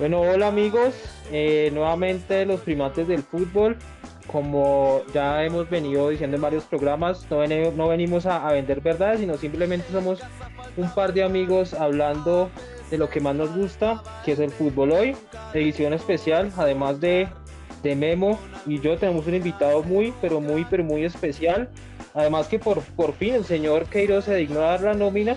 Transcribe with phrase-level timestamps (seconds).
[0.00, 0.94] Bueno, hola amigos,
[1.30, 3.76] eh, nuevamente los primates del fútbol.
[4.26, 9.92] Como ya hemos venido diciendo en varios programas, no, venimos a, vender verdades, sino simplemente
[9.92, 10.20] somos
[10.78, 12.48] un par de amigos hablando
[12.90, 15.16] de lo que más nos gusta, que es el fútbol hoy,
[15.52, 17.28] edición especial, además de,
[17.82, 21.68] de Memo y yo tenemos un invitado muy, pero muy, pero muy especial.
[22.14, 25.36] Además que por, por fin el señor Queiroz se dignó a dar la nómina.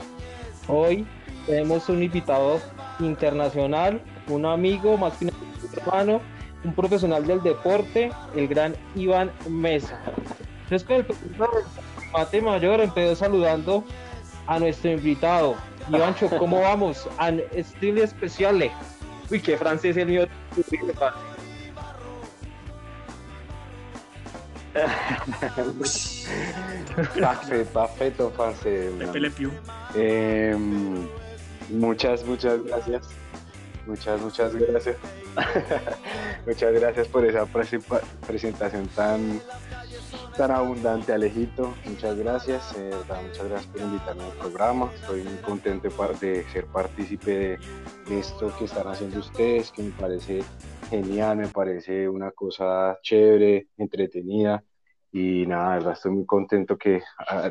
[0.69, 1.05] Hoy
[1.47, 2.61] tenemos un invitado
[2.99, 5.31] internacional, un amigo, más que un
[5.77, 6.21] hermano,
[6.63, 9.99] un profesional del deporte, el gran Iván Mesa.
[10.63, 11.05] Entonces, con el
[12.11, 13.83] mate mayor empezó saludando
[14.47, 15.55] a nuestro invitado.
[15.89, 17.07] Ivancho, ¿cómo vamos?
[17.17, 18.71] An estilo especial.
[19.29, 20.27] Uy, qué francés el mío.
[27.19, 28.91] parfait, parfait français.
[29.95, 30.55] Eh,
[31.69, 33.22] muchas, muchas gracias.
[33.85, 34.97] Muchas, muchas gracias.
[36.45, 37.45] muchas gracias por esa
[38.25, 39.41] presentación tan,
[40.37, 41.73] tan abundante, Alejito.
[41.85, 42.75] Muchas gracias.
[42.77, 42.91] Eh,
[43.27, 44.91] muchas gracias por invitarme al programa.
[44.95, 45.89] Estoy muy contento
[46.21, 47.59] de ser partícipe
[48.07, 50.43] de esto que están haciendo ustedes, que me parece
[50.89, 54.63] genial, me parece una cosa chévere, entretenida.
[55.15, 56.99] Y nada, verdad, estoy muy contento que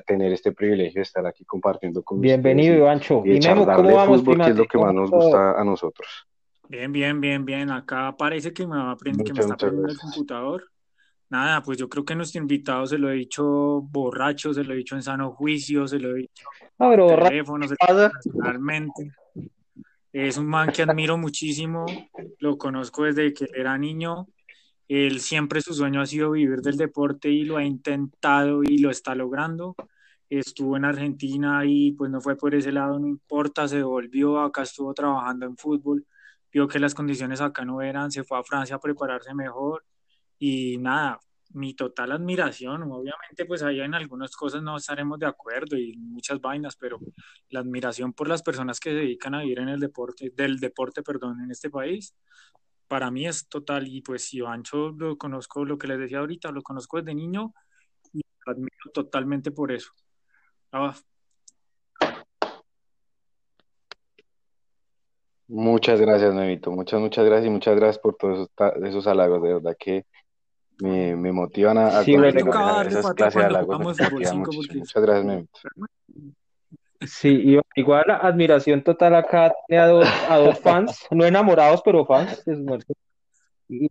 [0.05, 3.23] tener este privilegio de estar aquí compartiendo con Bienvenido, Ivancho.
[3.25, 6.27] Y, Memo, ¿cómo vamos, fútbol, que es lo que más nos gusta a nosotros.
[6.69, 7.71] Bien, bien, bien, bien.
[7.71, 10.65] Acá parece que me, va a aprender, que me está aprendiendo el computador.
[11.31, 14.79] Nada, pues yo creo que nuestro invitado se lo he dicho borracho, se lo he
[14.79, 16.49] dicho en sano juicio, se lo he dicho
[16.81, 19.13] no, pero teléfono, personalmente.
[20.13, 21.87] Es un man que admiro muchísimo,
[22.41, 24.27] lo conozco desde que era niño
[24.93, 28.91] él siempre su sueño ha sido vivir del deporte y lo ha intentado y lo
[28.91, 29.75] está logrando.
[30.29, 34.63] Estuvo en Argentina y pues no fue por ese lado, no importa, se volvió, acá
[34.63, 36.07] estuvo trabajando en fútbol,
[36.53, 39.85] vio que las condiciones acá no eran, se fue a Francia a prepararse mejor
[40.39, 41.21] y nada,
[41.55, 46.41] mi total admiración, obviamente pues ahí en algunas cosas no estaremos de acuerdo y muchas
[46.41, 46.99] vainas, pero
[47.51, 51.03] la admiración por las personas que se dedican a vivir en el deporte, del deporte,
[51.03, 52.15] perdón, en este país,
[52.93, 53.89] para mí es total.
[53.89, 57.55] Y pues si Ancho lo conozco, lo que les decía ahorita, lo conozco desde niño
[58.13, 59.93] y lo admiro totalmente por eso.
[60.73, 60.95] Ah.
[65.49, 66.71] Muchas gracias, Nevito.
[66.71, 68.51] Muchas, muchas gracias y muchas gracias por todos
[68.83, 69.43] esos, halagos.
[69.43, 70.05] De verdad que
[70.83, 73.79] me, me motivan a, a sí, esas clases de halagos.
[73.81, 75.61] Muchas gracias, Nevito.
[77.07, 82.43] Sí, igual admiración total acá a dos, a dos fans, no enamorados, pero fans.
[83.69, 83.89] Y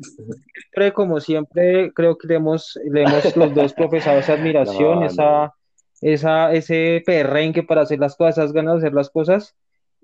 [0.00, 5.52] siempre, como siempre, creo que le hemos, le hemos los dos profesado esa admiración, esa,
[6.00, 9.56] esa, ese perrenque para hacer las cosas, esas ganas de hacer las cosas.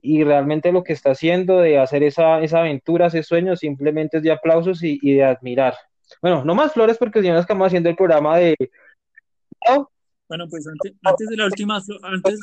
[0.03, 4.23] Y realmente lo que está haciendo de hacer esa, esa aventura, ese sueño, simplemente es
[4.23, 5.75] de aplausos y, y de admirar.
[6.21, 8.55] Bueno, no más flores porque ya nos estamos haciendo el programa de
[10.29, 12.41] bueno, pues antes, antes de la última, antes,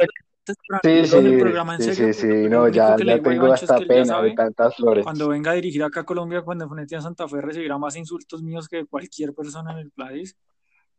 [0.84, 4.32] sí, sí, del programa en serio, sí, sí, no, ya, ya tengo hasta pena de
[4.34, 5.04] tantas flores.
[5.04, 8.44] Cuando venga a dirigir acá a Colombia, cuando enfrente a Santa Fe, recibirá más insultos
[8.44, 10.38] míos que cualquier persona en el país.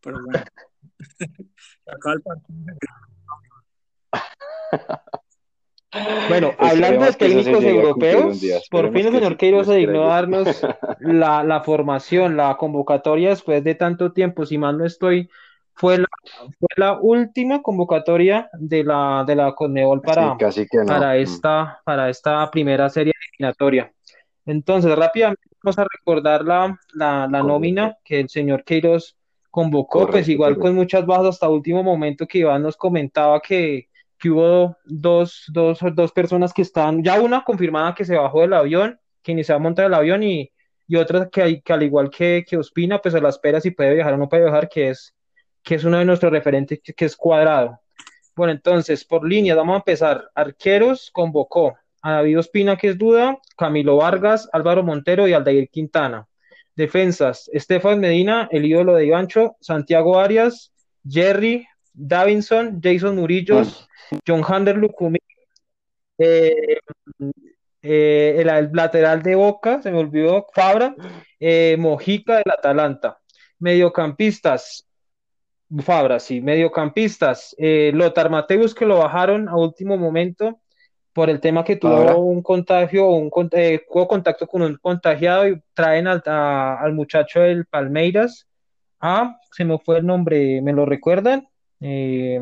[0.00, 0.44] Pero bueno,
[1.86, 2.76] acá el partido.
[6.28, 10.46] Bueno, hablando de técnicos europeos, por fin el señor Queiroz se dignó a darnos
[11.00, 14.46] la, la formación, la convocatoria después de tanto tiempo.
[14.46, 15.28] Si mal no estoy,
[15.74, 16.08] fue la,
[16.58, 20.36] fue la última convocatoria de la, de la Conmebol para,
[20.86, 21.16] para, mm.
[21.16, 23.92] esta, para esta primera serie eliminatoria.
[24.44, 29.16] Entonces, rápidamente vamos a recordar la, la, la nómina que el señor Queiroz
[29.50, 33.88] convocó, pues igual con muchas bajas hasta último momento que Iván nos comentaba que,
[34.18, 38.54] que hubo dos, dos, dos personas que están, ya una confirmada que se bajó del
[38.54, 40.50] avión, que ni se va a montar el avión y,
[40.88, 43.94] y otra que, que al igual que, que Ospina, pues a la espera si puede
[43.94, 45.14] viajar o no puede viajar, que es
[45.62, 47.80] que es uno de nuestros referentes, que es cuadrado.
[48.34, 50.30] Bueno, entonces, por línea, vamos a empezar.
[50.34, 56.26] Arqueros convocó a David Ospina, que es duda, Camilo Vargas, Álvaro Montero y Aldair Quintana.
[56.74, 60.72] Defensas, Estefan Medina, el ídolo de Ivancho, Santiago Arias,
[61.08, 63.86] Jerry, Davinson, Jason Murillos,
[64.26, 65.18] John Hander Lucumi,
[66.18, 66.78] eh,
[67.82, 70.94] eh, el, lateral de Boca, se me olvidó, Fabra,
[71.38, 73.18] eh, Mojica del Atalanta.
[73.58, 74.86] Mediocampistas,
[75.80, 77.54] Fabra, sí, mediocampistas.
[77.58, 80.60] Eh, Lothar Mateus, que lo bajaron a último momento
[81.12, 86.06] por el tema que tuvo un contagio, un eh, contacto con un contagiado y traen
[86.06, 88.46] al, al muchacho del Palmeiras.
[89.00, 91.48] Ah, se me fue el nombre, ¿me lo recuerdan?
[91.80, 92.38] Eh,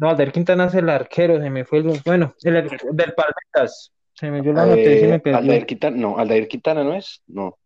[0.00, 2.00] No, Aldair Quintana es el arquero, se me fue el.
[2.06, 3.92] Bueno, el, del Palmeiras.
[4.14, 5.38] Se me dio la noticia y me eh, perdió.
[5.38, 7.58] Aldair Quintana, no, Aldair Quintana no es, no.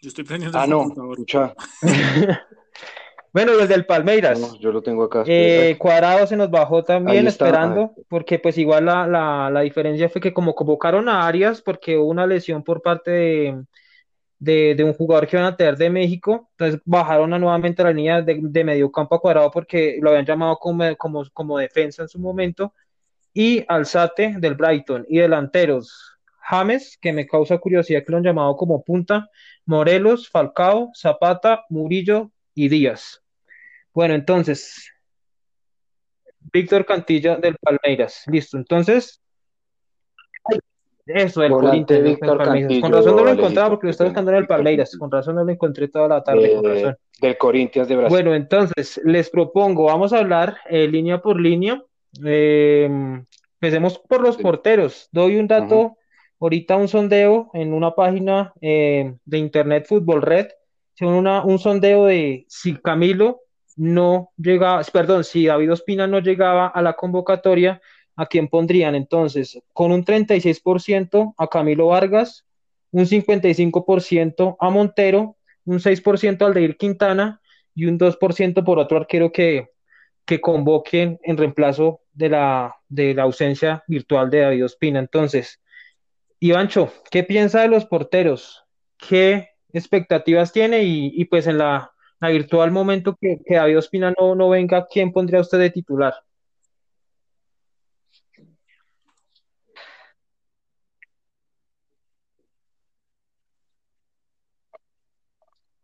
[0.00, 1.54] Yo estoy prendiendo Ah, no, escucha.
[3.32, 4.58] bueno, el del Palmeiras.
[4.58, 5.24] yo lo tengo acá.
[5.26, 10.20] Eh, Cuadrado se nos bajó también esperando, porque pues igual la, la, la diferencia fue
[10.20, 13.64] que como convocaron a Arias, porque hubo una lesión por parte de
[14.40, 18.22] de, un jugador que iban a tener de México, entonces bajaron a nuevamente la línea
[18.22, 22.08] de, de medio campo a cuadrado porque lo habían llamado como, como, como defensa en
[22.08, 22.72] su momento,
[23.32, 26.09] y Alzate del Brighton, y delanteros,
[26.50, 29.28] James, que me causa curiosidad que lo han llamado como punta,
[29.66, 33.22] Morelos, Falcao, Zapata, Murillo y Díaz.
[33.94, 34.92] Bueno, entonces,
[36.52, 39.20] Víctor Cantilla del Palmeiras, listo, entonces
[41.14, 42.18] eso, el Corinthians.
[42.18, 44.96] Con razón no lo encontraba porque lo estaba buscando en el Palmeiras.
[44.96, 46.54] Con razón no lo encontré toda la tarde.
[46.54, 46.96] con razón.
[47.20, 48.10] Del Corinthians de Brasil.
[48.10, 51.82] Bueno, entonces les propongo, vamos a hablar eh, línea por línea.
[52.24, 52.88] Eh,
[53.60, 55.08] empecemos por los porteros.
[55.12, 55.96] Doy un dato,
[56.40, 60.48] ahorita un sondeo en una página eh, de Internet Fútbol Red.
[61.02, 63.40] Una, un sondeo de si Camilo
[63.76, 67.80] no llegaba, perdón, si David Ospina no llegaba a la convocatoria
[68.20, 69.58] ¿a quién pondrían entonces?
[69.72, 72.44] Con un 36% a Camilo Vargas,
[72.90, 77.40] un 55% a Montero, un 6% al Deir Quintana
[77.74, 79.70] y un 2% por otro arquero que,
[80.26, 84.98] que convoquen en reemplazo de la, de la ausencia virtual de David Ospina.
[84.98, 85.58] Entonces,
[86.42, 88.64] Ivancho, ¿qué piensa de los porteros?
[88.96, 90.82] ¿Qué expectativas tiene?
[90.84, 95.58] Y, pues en la, virtual momento que, David Ospina no, no venga, ¿quién pondría usted
[95.58, 96.14] de titular?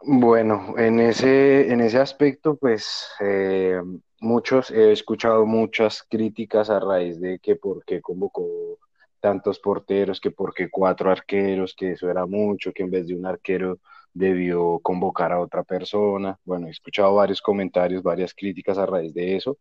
[0.00, 3.80] Bueno, en ese, en ese aspecto, pues eh,
[4.20, 8.78] muchos, he escuchado muchas críticas a raíz de que por qué convocó
[9.26, 13.16] tantos porteros, que por qué cuatro arqueros, que eso era mucho, que en vez de
[13.16, 13.80] un arquero
[14.14, 16.38] debió convocar a otra persona.
[16.44, 19.58] Bueno, he escuchado varios comentarios, varias críticas a raíz de eso.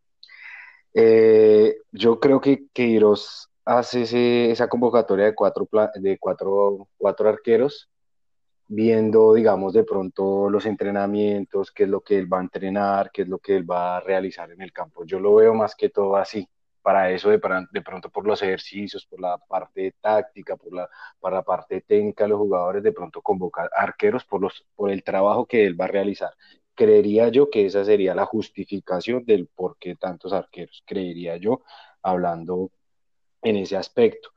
[0.94, 7.90] Eh, yo creo que Queiroz hace esa convocatoria de cuatro, de cuatro, cuatro arqueros
[8.68, 13.24] viendo, digamos, de pronto los entrenamientos, qué es lo que él va a entrenar, qué
[13.24, 15.06] es lo que él va a realizar en el campo.
[15.06, 16.48] Yo lo veo más que todo así.
[16.86, 17.42] Para eso, de,
[17.72, 20.88] de pronto por los ejercicios, por la parte táctica, por la,
[21.20, 25.48] para la parte técnica, los jugadores de pronto convocar arqueros por, los, por el trabajo
[25.48, 26.30] que él va a realizar.
[26.76, 31.64] Creería yo que esa sería la justificación del por qué tantos arqueros, creería yo,
[32.04, 32.70] hablando
[33.42, 34.30] en ese aspecto.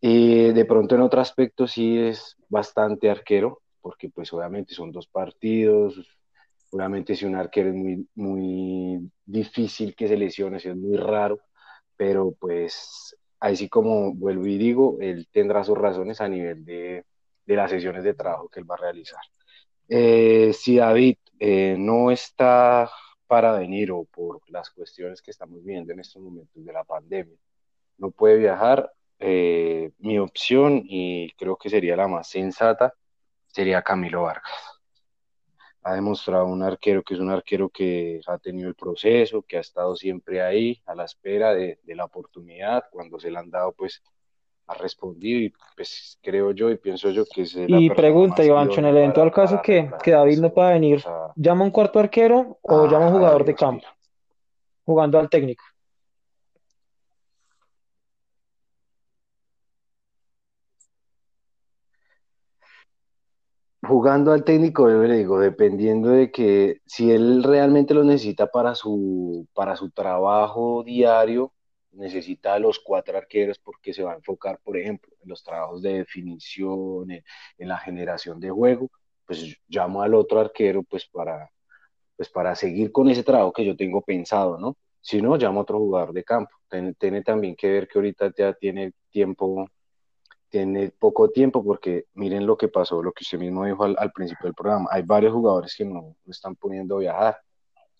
[0.00, 5.06] Y de pronto en otro aspecto sí es bastante arquero, porque pues obviamente son dos
[5.06, 6.00] partidos,
[6.72, 11.38] obviamente si un arquero es muy, muy difícil que se lesione, es muy raro,
[11.96, 17.04] pero pues así como vuelvo y digo, él tendrá sus razones a nivel de,
[17.46, 19.20] de las sesiones de trabajo que él va a realizar.
[19.88, 22.90] Eh, si David eh, no está
[23.26, 27.36] para venir o por las cuestiones que estamos viendo en estos momentos de la pandemia,
[27.98, 32.94] no puede viajar, eh, mi opción, y creo que sería la más sensata,
[33.46, 34.71] sería Camilo Vargas.
[35.84, 39.60] Ha demostrado un arquero que es un arquero que ha tenido el proceso, que ha
[39.60, 42.84] estado siempre ahí a la espera de, la oportunidad.
[42.90, 44.02] Cuando se le han dado, pues
[44.68, 48.86] ha respondido y pues creo yo y pienso yo que es Y pregunta, Ivancho, en
[48.86, 51.02] el eventual caso que, que, David no pueda venir,
[51.34, 53.86] ¿llama un cuarto arquero o llama un jugador de campo?
[54.84, 55.64] Jugando al técnico.
[63.92, 69.46] Jugando al técnico, le digo, dependiendo de que si él realmente lo necesita para su,
[69.52, 71.52] para su trabajo diario,
[71.92, 75.82] necesita a los cuatro arqueros porque se va a enfocar, por ejemplo, en los trabajos
[75.82, 77.22] de definición, en,
[77.58, 78.90] la generación de juego,
[79.26, 81.50] pues llamo al otro arquero pues para,
[82.16, 84.76] pues para seguir con ese trabajo que yo tengo pensado, ¿no?
[85.02, 86.52] Si no, llamo a otro jugador de campo.
[86.98, 89.68] tiene también que ver que ahorita ya tiene tiempo
[90.52, 94.44] tiene poco tiempo porque miren lo que pasó, lo que usted mismo dijo al, principio
[94.44, 94.86] del programa.
[94.92, 97.38] Hay varios jugadores que no, están poniendo a viajar.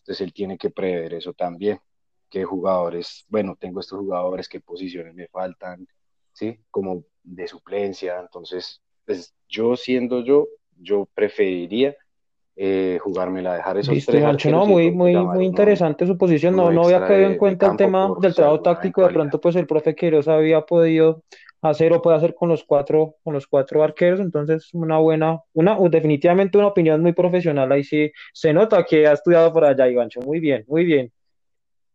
[0.01, 1.81] Entonces él tiene que prever eso también.
[2.29, 3.25] ¿Qué jugadores?
[3.29, 5.89] Bueno, tengo estos jugadores, qué posiciones me faltan,
[6.35, 6.61] ¿sí?
[6.71, 8.21] Como de suplencia.
[8.21, 11.97] Entonces, pues yo siendo yo, yo preferiría
[12.55, 16.55] eh, jugármela, dejar esos Listo, tres no, muy, muy, muy interesante su posición.
[16.55, 19.07] No, no había caído en cuenta el tema del trabajo táctico.
[19.07, 21.23] De pronto, pues el profe Queiroz había podido
[21.63, 24.21] hacer o puede hacer con los cuatro, con los cuatro arqueros.
[24.21, 27.71] Entonces, una buena, una, definitivamente una opinión muy profesional.
[27.73, 30.21] Ahí sí se nota que ha estudiado por allá, Ivancho.
[30.21, 31.13] Muy bien, muy bien.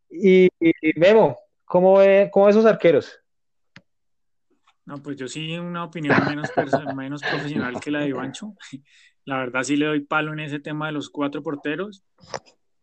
[0.09, 0.49] Y,
[0.95, 3.19] Memo, ¿cómo ve, cómo esos arqueros?
[4.85, 6.49] No, pues yo sí una opinión menos,
[6.95, 8.55] menos profesional que la de Ivancho.
[9.25, 12.05] La verdad sí le doy palo en ese tema de los cuatro porteros.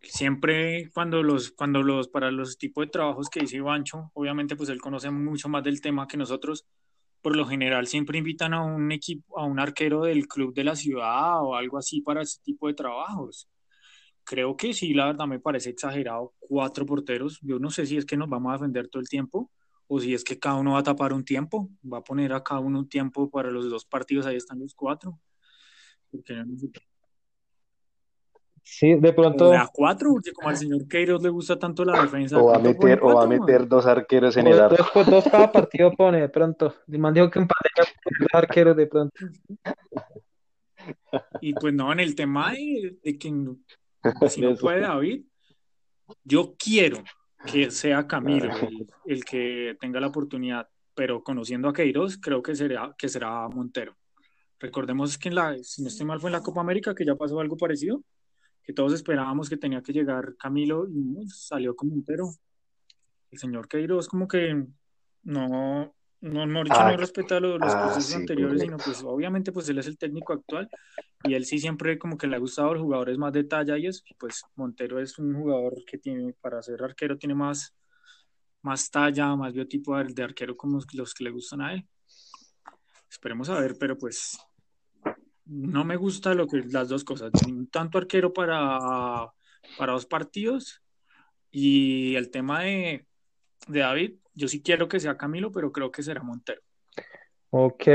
[0.05, 4.69] Siempre cuando los, cuando los, para los tipos de trabajos que dice Ivancho, obviamente pues
[4.69, 6.67] él conoce mucho más del tema que nosotros,
[7.23, 10.77] por lo general siempre invitan a un equipo, a un arquero del club de la
[10.77, 13.49] ciudad o algo así para ese tipo de trabajos.
[14.25, 16.35] Creo que sí, la verdad me parece exagerado.
[16.39, 17.39] Cuatro porteros.
[17.43, 19.51] Yo no sé si es que nos vamos a defender todo el tiempo
[19.87, 22.43] o si es que cada uno va a tapar un tiempo, va a poner a
[22.43, 25.19] cada uno un tiempo para los dos partidos, ahí están los cuatro.
[28.67, 29.53] Sí, de pronto.
[29.53, 32.39] a cuatro, porque como al señor Queiroz le gusta tanto la defensa.
[32.39, 34.77] O va a meter, o a meter dos arqueros en el arco.
[34.77, 36.75] Dos, pues, dos cada partido pone de pronto.
[36.89, 39.15] El dijo que empate dos arqueros de pronto.
[41.43, 43.29] Y pues no, en el tema de, de que
[44.29, 45.25] si no puede David,
[46.25, 47.05] yo quiero
[47.47, 48.51] que sea Camilo
[49.05, 53.95] el, que tenga la oportunidad, pero conociendo a Queiroz, creo que será, que será Montero.
[54.59, 57.15] Recordemos que en la, si no estoy mal, fue en la Copa América que ya
[57.15, 58.03] pasó algo parecido,
[58.65, 62.31] que todos esperábamos que tenía que llegar Camilo y salió como Montero.
[63.31, 64.67] El señor Queiroz como que
[65.25, 69.69] no, no, no, ah, no respeta los, los ah, procesos anteriores, sino pues obviamente pues
[69.69, 70.71] él es el técnico actual
[71.25, 73.77] y él sí siempre como que le ha gustado a los jugadores más de talla
[73.77, 77.75] y eso, pues Montero es un jugador que tiene, para ser arquero tiene más,
[78.63, 81.87] más talla, más biotipo de, arquero como los que le gustan a él.
[83.11, 84.39] Esperemos a ver, pero pues
[85.47, 87.31] no me gusta lo que las dos cosas,
[87.71, 89.31] tanto arquero para,
[89.79, 90.83] para dos partidos
[91.51, 93.07] y el tema de,
[93.69, 96.61] de David, yo sí quiero que sea Camilo, pero creo que será Montero.
[97.51, 97.89] Ok,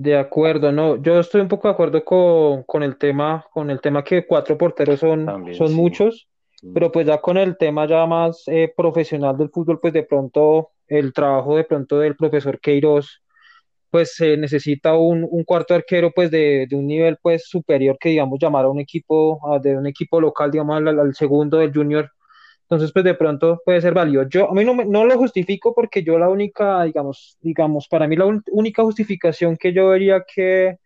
[0.00, 4.04] de acuerdo, no, yo estoy un poco de acuerdo con, el tema, con el tema
[4.04, 6.28] que cuatro porteros son, son muchos,
[6.62, 6.72] mm.
[6.72, 10.70] pero pues ya con el tema ya más eh, profesional del fútbol, pues de pronto
[10.86, 13.24] el trabajo de pronto del profesor Queiroz,
[13.90, 18.66] pues se necesita un, cuarto arquero pues de, un nivel pues superior que digamos llamar
[18.66, 22.10] a un equipo, de un equipo local, digamos al segundo del junior
[22.70, 24.28] entonces, pues de pronto puede ser válido.
[24.28, 28.14] Yo a mí no, no lo justifico porque yo la única, digamos, digamos, para mí
[28.14, 30.76] la única justificación que yo vería que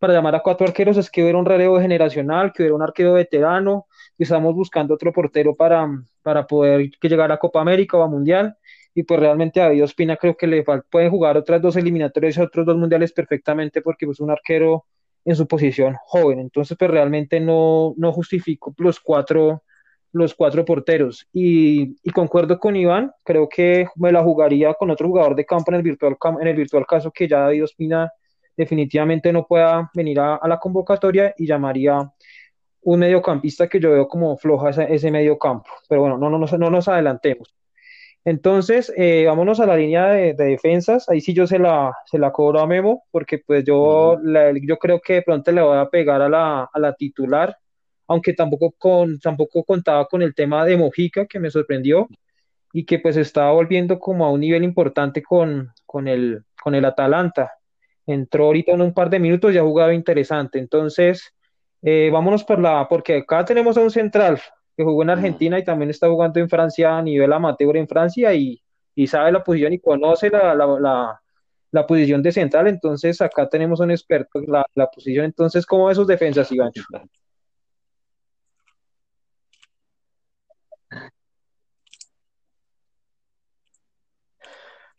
[0.00, 3.12] para llamar a cuatro arqueros es que hubiera un relevo generacional, que hubiera un arquero
[3.14, 3.86] veterano,
[4.16, 5.88] que estamos buscando otro portero para,
[6.22, 8.56] para poder que llegara a Copa América o a Mundial.
[8.98, 12.66] Y pues realmente a David Ospina creo que le puede jugar otras dos eliminatorias otros
[12.66, 14.86] dos mundiales perfectamente porque es pues, un arquero
[15.24, 16.40] en su posición joven.
[16.40, 19.62] Entonces, pues realmente no, no justifico los cuatro
[20.10, 21.28] los cuatro porteros.
[21.32, 25.76] Y, concuerdo con Iván, creo que me la jugaría con otro jugador de campo en
[25.76, 28.10] el virtual, en el virtual caso que ya David Ospina
[28.56, 32.12] definitivamente no pueda venir a, la convocatoria y llamaría
[32.82, 35.70] un mediocampista que yo veo como floja ese, ese medio campo.
[35.88, 37.57] Pero bueno, no, no, no, no nos adelantemos.
[38.28, 41.08] Entonces, eh, vámonos a la línea de, defensas.
[41.08, 44.18] Ahí sí yo se la, se la cobro a Memo, porque pues yo,
[44.62, 47.56] yo creo que de pronto le voy a pegar a la, a la titular
[48.08, 52.08] aunque tampoco, con, tampoco contaba con el tema de Mojica, que me sorprendió,
[52.72, 56.84] y que pues estaba volviendo como a un nivel importante con, con, el, con el
[56.86, 57.52] Atalanta.
[58.06, 60.58] Entró ahorita en un par de minutos y ha jugado interesante.
[60.58, 61.34] Entonces,
[61.82, 64.40] eh, vámonos por la, porque acá tenemos a un central
[64.78, 68.32] que jugó en Argentina y también está jugando en Francia a nivel amateur en Francia
[68.32, 68.62] y,
[68.94, 71.20] y sabe la posición y conoce la, la,
[71.72, 72.68] la, posición de central.
[72.68, 75.24] Entonces, acá tenemos un experto en la, la posición.
[75.24, 76.70] Entonces, ¿cómo esos defensas, Iván?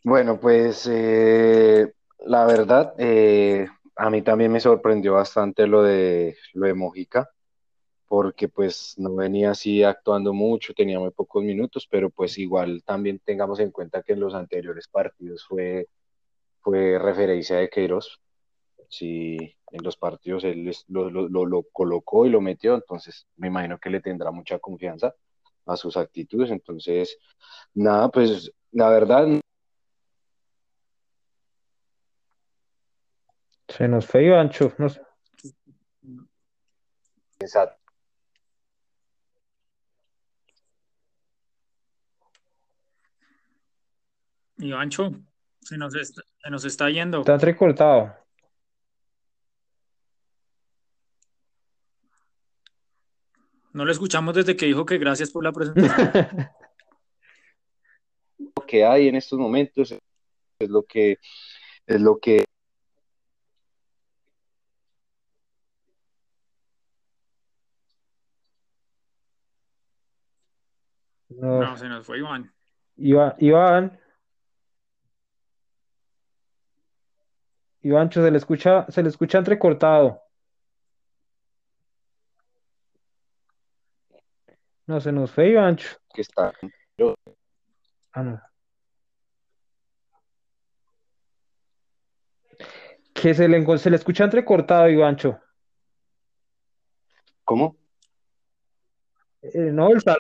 [0.03, 1.93] Bueno, pues eh,
[2.25, 7.29] la verdad, eh, a mí también me sorprendió bastante lo de lo de Mojica,
[8.09, 13.19] porque pues no venía así actuando mucho, tenía muy pocos minutos, pero pues igual también
[13.23, 15.87] tengamos en cuenta que en los anteriores partidos fue,
[16.61, 18.19] fue referencia de Queiroz.
[18.89, 19.37] Sí,
[19.71, 24.01] en los partidos él lo, lo colocó y lo metió, entonces me imagino que le
[24.01, 25.13] tendrá mucha confianza
[25.67, 26.49] a sus actitudes.
[26.49, 27.19] Entonces,
[27.75, 29.39] nada, pues la verdad
[33.67, 34.73] Se nos fue Ivancho.
[34.79, 34.99] Nos...
[37.39, 37.78] Exacto.
[44.59, 45.11] Ivancho,
[45.61, 47.19] se nos está, se nos está yendo.
[47.21, 48.13] Está recortado.
[53.71, 56.11] No lo escuchamos desde que dijo que gracias por la presentación.
[58.37, 61.17] lo que hay en estos momentos es lo que
[61.87, 62.43] es lo que
[71.29, 72.51] No, se nos fue Iván.
[72.97, 73.35] Iván.
[73.39, 73.98] Iván.
[77.81, 80.21] Ivancho, se le escucha, se le escucha entrecortado.
[84.85, 85.97] No, se nos fue Ivancho.
[86.13, 86.51] Que está.
[88.11, 88.41] Ah, no.
[93.13, 95.39] Que se le, se le escucha entrecortado, Ivancho.
[97.43, 97.78] ¿Cómo?
[99.41, 100.19] Eh, no, el saludo.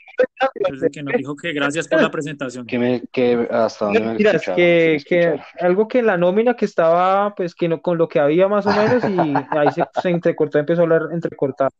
[0.71, 2.65] Desde que nos dijo que gracias por la presentación.
[2.65, 6.65] Que, me, que hasta donde me Mira, que, que algo que en la nómina que
[6.65, 10.09] estaba, pues que no, con lo que había más o menos, y ahí se, se
[10.09, 11.71] entrecortó, empezó a hablar entrecortado.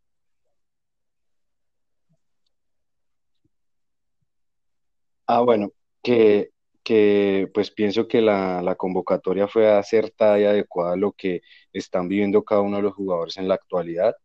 [5.28, 6.50] Ah, bueno, que,
[6.84, 11.42] que pues pienso que la, la convocatoria fue acertada y adecuada a lo que
[11.72, 14.16] están viviendo cada uno de los jugadores en la actualidad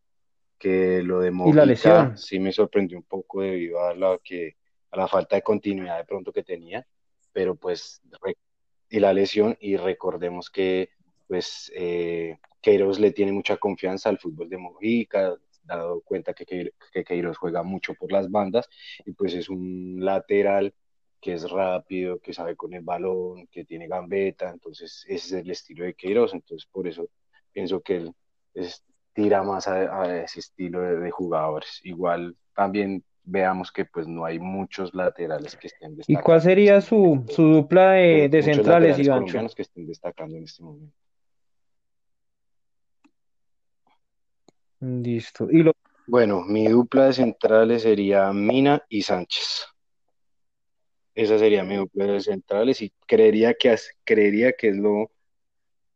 [0.64, 4.56] que lo de Mojica sí me sorprendió un poco debido a la, que,
[4.92, 6.87] a la falta de continuidad de pronto que tenía,
[7.35, 8.00] pero pues,
[8.88, 10.88] y la lesión, y recordemos que
[11.26, 17.04] pues eh, Queiroz le tiene mucha confianza al fútbol de Mojica, dado cuenta que, que
[17.04, 18.66] Queiroz juega mucho por las bandas,
[19.04, 20.73] y pues es un lateral
[21.21, 25.50] que es rápido, que sabe con el balón, que tiene gambeta, entonces ese es el
[25.50, 27.11] estilo de Queiroz, entonces por eso
[27.52, 28.14] pienso que él
[28.54, 28.83] es,
[29.14, 31.80] tira más a, ese estilo de, jugadores.
[31.85, 36.21] Igual también veamos que pues no hay muchos laterales que estén destacando.
[36.21, 39.25] ¿Y cuál sería su, su dupla de, de centrales, Iván?
[39.25, 40.94] que estén destacando en este momento.
[44.80, 45.49] Listo.
[45.50, 45.73] ¿Y lo...
[46.06, 49.66] Bueno, mi dupla de centrales sería Mina y Sánchez.
[51.14, 55.11] Esa sería mi dupla de centrales y creería que, creería que es lo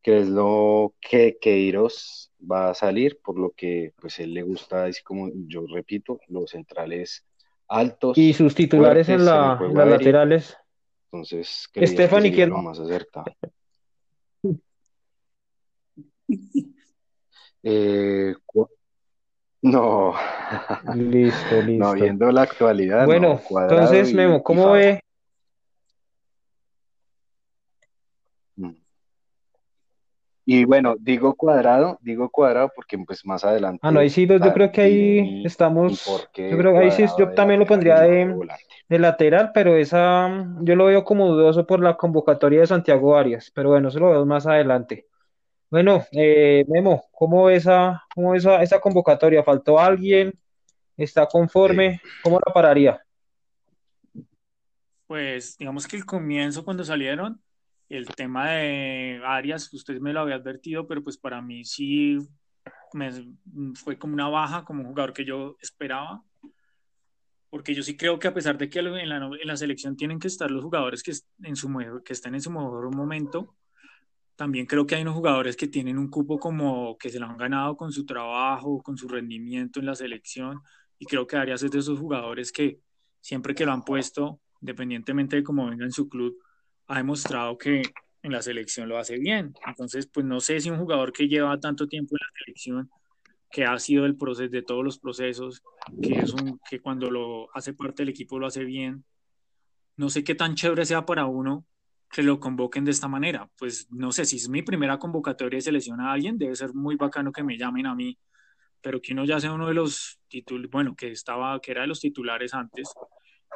[0.00, 4.84] que es lo que Queiroz va a salir, por lo que pues él le gusta,
[4.84, 7.24] así como yo repito, los centrales
[7.68, 8.16] altos.
[8.16, 10.56] Y sus titulares en, la, las laterales.
[11.10, 13.24] Entonces, y quién más acerca.
[17.62, 18.34] eh,
[19.62, 20.14] no.
[20.94, 21.84] Listo, listo.
[21.84, 23.06] No, viendo la actualidad.
[23.06, 25.00] Bueno, entonces, Memo, ¿cómo ve?
[30.50, 33.80] Y bueno, digo cuadrado, digo cuadrado porque pues más adelante.
[33.82, 36.06] Ah, no, ahí sí, yo creo que ahí estamos.
[36.06, 38.34] Yo creo que ahí sí, yo también lo pondría de,
[38.88, 43.52] de, lateral, pero esa yo lo veo como dudoso por la convocatoria de Santiago Arias,
[43.54, 45.06] pero bueno, eso lo veo más adelante.
[45.68, 49.44] Bueno, eh, Memo, ¿cómo ves esa, cómo esa, esa convocatoria?
[49.44, 50.32] ¿Faltó alguien?
[50.96, 52.00] ¿Está conforme?
[52.22, 53.04] ¿Cómo la pararía?
[55.06, 57.38] Pues digamos que el comienzo cuando salieron
[57.88, 62.18] el tema de Arias, usted me lo había advertido, pero pues para mí sí
[62.92, 63.10] me,
[63.74, 66.22] fue como una baja, como un jugador que yo esperaba.
[67.50, 70.18] Porque yo sí creo que a pesar de que en la, en la selección tienen
[70.18, 71.74] que estar los jugadores que, en su,
[72.04, 73.56] que estén en su mejor momento,
[74.36, 77.38] también creo que hay unos jugadores que tienen un cupo como que se lo han
[77.38, 80.60] ganado con su trabajo, con su rendimiento en la selección.
[80.98, 82.80] Y creo que Arias es de esos jugadores que
[83.20, 86.36] siempre que lo han puesto, independientemente de cómo venga en su club,
[86.88, 87.82] ha demostrado que
[88.22, 89.54] en la selección lo hace bien.
[89.66, 92.90] Entonces, pues no sé si un jugador que lleva tanto tiempo en la selección,
[93.50, 95.62] que ha sido el proceso de todos los procesos,
[96.02, 99.04] que es un que cuando lo hace parte del equipo lo hace bien,
[99.96, 101.64] no sé qué tan chévere sea para uno
[102.10, 103.50] que lo convoquen de esta manera.
[103.58, 106.96] Pues no sé si es mi primera convocatoria y selecciona a alguien, debe ser muy
[106.96, 108.18] bacano que me llamen a mí,
[108.80, 111.88] pero que uno ya sea uno de los titulares, bueno, que estaba, que era de
[111.88, 112.88] los titulares antes,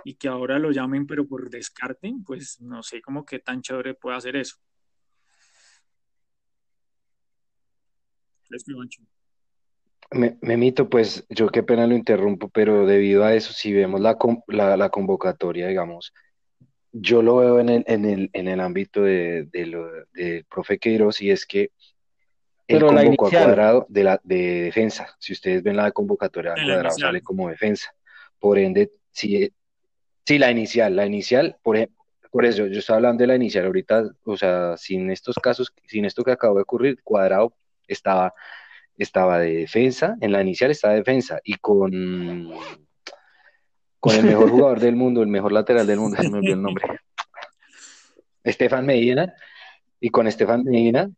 [0.05, 3.95] y que ahora lo llamen pero por descarte, pues no sé cómo qué tan chévere
[3.95, 4.57] puede hacer eso.
[10.11, 14.19] Me, mito, pues yo qué pena lo interrumpo, pero debido a eso, si vemos la,
[14.77, 16.13] la, convocatoria, digamos,
[16.93, 20.79] yo lo veo en el, en el, en el ámbito de, de lo, del profe
[20.79, 21.71] Queiroz y es que
[22.69, 25.15] el convocó a cuadrado de, la, de defensa.
[25.19, 27.95] Si ustedes ven la convocatoria, cuadrado sale como defensa.
[28.39, 29.51] Por ende, si,
[30.25, 31.77] Sí, la inicial, la inicial, por,
[32.31, 36.05] por eso yo estaba hablando de la inicial ahorita, o sea, sin estos casos, sin
[36.05, 37.55] esto que acabó de ocurrir, Cuadrado
[37.89, 38.33] estaba,
[38.97, 42.53] estaba de defensa, en la inicial estaba de defensa, y con,
[43.99, 46.63] con el mejor jugador del mundo, el mejor lateral del mundo, se me olvidó el
[46.63, 46.85] nombre,
[48.45, 49.35] Estefan Medina,
[49.99, 51.11] y con Estefan Medina,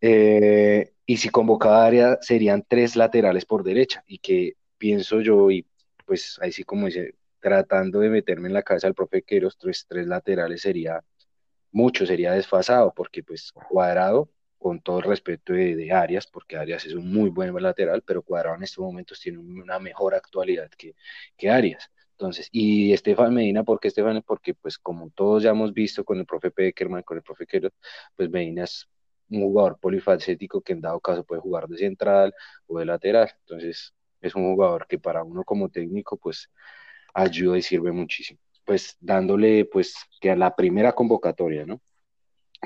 [0.00, 5.66] eh, y si convocaba área serían tres laterales por derecha, y que pienso yo, y
[6.06, 9.84] pues ahí sí como dice, tratando de meterme en la cabeza al profe Queros, tres,
[9.88, 11.04] tres laterales sería
[11.72, 16.94] mucho, sería desfasado, porque pues Cuadrado, con todo el respeto de, Arias, porque Arias es
[16.94, 20.94] un muy buen lateral, pero Cuadrado en estos momentos tiene una mejor actualidad que,
[21.36, 21.90] que Arias.
[22.12, 24.22] Entonces, y Estefan Medina, ¿por qué Estefan?
[24.24, 27.72] Porque pues como todos ya hemos visto con el profe Peckerman, con el profe Queiroz,
[28.14, 28.88] pues Medina es
[29.30, 32.32] un jugador polifacético que en dado caso puede jugar de central
[32.66, 33.30] o de lateral.
[33.40, 36.50] Entonces, es un jugador que para uno como técnico pues
[37.14, 38.40] ayuda y sirve muchísimo.
[38.64, 41.80] Pues dándole pues que a la primera convocatoria, ¿no?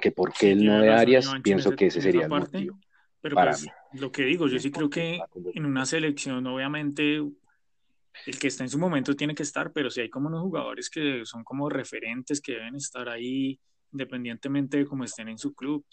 [0.00, 2.78] Que porque él no de Arias, pienso que ese sería el motivo.
[3.20, 5.18] Pero pues, lo que digo, yo sí creo que
[5.54, 10.00] en una selección, obviamente, el que está en su momento tiene que estar, pero si
[10.00, 13.58] hay como unos jugadores que son como referentes, que deben estar ahí
[13.92, 15.84] independientemente de cómo estén en su club,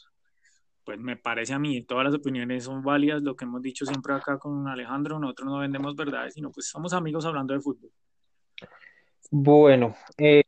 [0.83, 4.13] pues me parece a mí, todas las opiniones son válidas, lo que hemos dicho siempre
[4.13, 7.91] acá con Alejandro, nosotros no vendemos verdades, sino pues somos amigos hablando de fútbol.
[9.31, 10.43] Bueno, eh,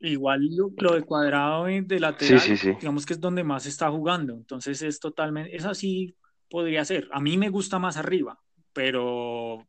[0.00, 2.40] igual lo, de cuadrado de lateral,
[2.80, 6.16] digamos que es donde más está jugando, entonces es totalmente, es así,
[6.50, 7.08] podría ser.
[7.12, 8.40] A mí me gusta más arriba,
[8.72, 9.66] pero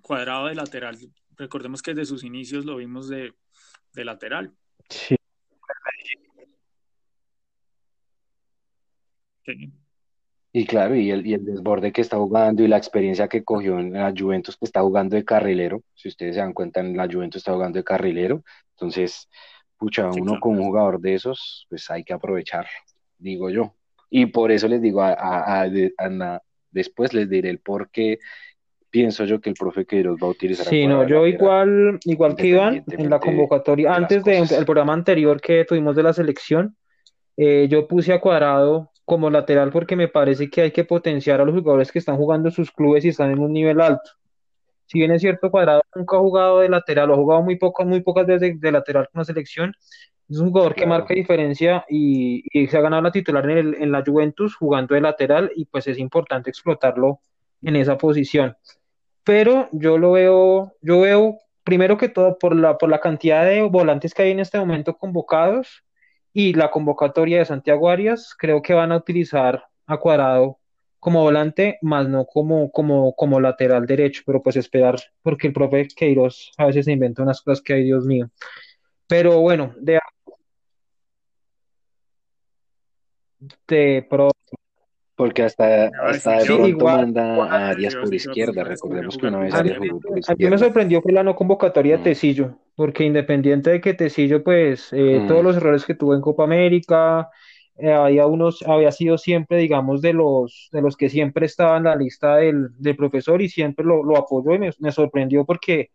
[0.00, 0.96] cuadrado de lateral,
[1.36, 3.34] recordemos que desde sus inicios lo vimos de,
[3.92, 4.54] de lateral.
[4.88, 5.16] Sí.
[10.58, 13.78] Y claro, y el, y el desborde que está jugando y la experiencia que cogió
[13.78, 17.06] en la Juventus que está jugando de carrilero, si ustedes se dan cuenta, en la
[17.06, 19.28] Juventus está jugando de carrilero, entonces,
[19.76, 22.66] pucha, uno con un jugador de esos, pues hay que aprovechar,
[23.18, 23.74] digo yo.
[24.08, 26.40] Y por eso les digo, a, a,
[26.70, 28.18] después les diré el por qué
[28.88, 30.64] pienso yo que el profe Queiroz va a utilizar.
[30.68, 35.66] Sí, no, yo igual, igual que Iván, en la convocatoria, antes del programa anterior que
[35.66, 36.74] tuvimos de la selección,
[37.36, 41.46] eh, yo puse a Cuadrado como lateral porque me parece que hay que potenciar a
[41.46, 44.10] los jugadores que están jugando en sus clubes y están en un nivel alto.
[44.84, 47.84] Si bien es cierto, Cuadrado nunca ha jugado de lateral, o ha jugado muy, poco,
[47.84, 49.74] muy pocas veces de, lateral con la selección,
[50.28, 54.02] es un jugador que marca diferencia y, se ha ganado la titular en, en, la
[54.04, 57.20] Juventus jugando de lateral y pues es importante explotarlo
[57.62, 58.56] en esa posición.
[59.24, 63.62] Pero yo lo veo, yo veo primero que todo por la, por la cantidad de
[63.62, 65.82] volantes que hay en este momento convocados,
[66.38, 70.58] y la convocatoria de Santiago Arias, creo que van a utilizar a Cuadrado
[71.00, 75.88] como volante, más no como, como, como lateral derecho, pero pues esperar, porque el profe
[75.96, 78.28] Queiroz a veces se inventa unas cosas que hay, Dios mío.
[79.06, 79.98] Pero bueno, de,
[83.66, 84.28] de pro,
[85.16, 88.62] porque hasta, hasta de pronto manda a Arias por izquierda.
[88.64, 90.44] Recordemos que una vez Arias jugó por izquierda.
[90.44, 92.04] A mí me sorprendió fue la no convocatoria de mm.
[92.04, 95.26] Tecillo, porque independiente de que Tecillo, pues, eh, mm.
[95.26, 97.30] todos los errores que tuvo en Copa América,
[97.78, 101.84] eh, había unos, había sido siempre, digamos, de los, de los que siempre estaba en
[101.84, 105.90] la lista del, del profesor y siempre lo, lo apoyó y me, me, sorprendió porque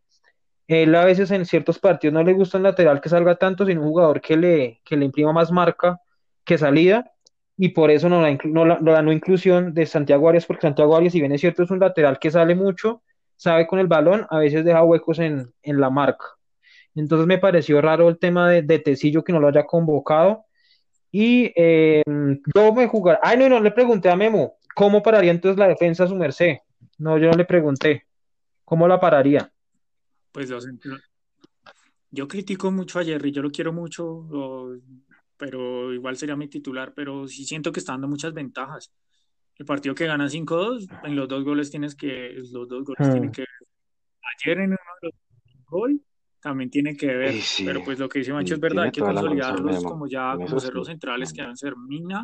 [0.68, 3.82] él a veces en ciertos partidos no le gusta un lateral que salga tanto, sino
[3.82, 6.00] un jugador que le, que le imprima más marca
[6.44, 7.12] que salida
[7.58, 11.14] y por eso no la, no la, no inclusión de Santiago Arias, porque Santiago Arias,
[11.14, 13.04] si bien es cierto, es un lateral que sale mucho,
[13.36, 16.26] sabe con el balón, a veces deja huecos en, en la marca.
[16.96, 20.46] Entonces me pareció raro el tema de, de Tecillo que no lo haya convocado.
[21.12, 22.04] Y eh,
[22.56, 23.20] yo me jugar.
[23.22, 26.58] Ay, no, no le pregunté a Memo, ¿cómo pararía entonces la defensa a su merced?
[26.98, 28.06] No, yo no le pregunté.
[28.64, 29.52] ¿Cómo la pararía?
[30.32, 30.50] Pues
[32.12, 34.26] yo critico mucho a Jerry, yo lo quiero mucho,
[35.42, 38.94] pero igual sería mi titular, pero sí siento que está dando muchas ventajas.
[39.56, 43.30] El partido que gana 5-2, en los dos goles tienes que, los dos goles tienen
[43.30, 43.32] hmm.
[43.32, 43.46] que
[44.38, 46.02] Ayer en uno de los goles
[46.40, 47.34] también tiene que ver,
[47.66, 50.76] pero pues lo que dice Mancho es verdad, hay que consolidarlos como ya, como ser
[50.76, 52.24] los centrales que deben ser Mina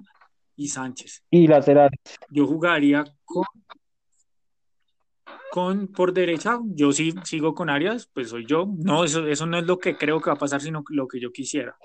[0.55, 1.23] y Sánchez.
[1.31, 1.99] Y laterales.
[2.29, 3.45] Yo jugaría con,
[5.49, 8.71] con por derecha, yo sí sigo con Arias, pues soy yo.
[8.77, 11.19] No, eso, eso no es lo que creo que va a pasar, sino lo que
[11.19, 11.75] yo quisiera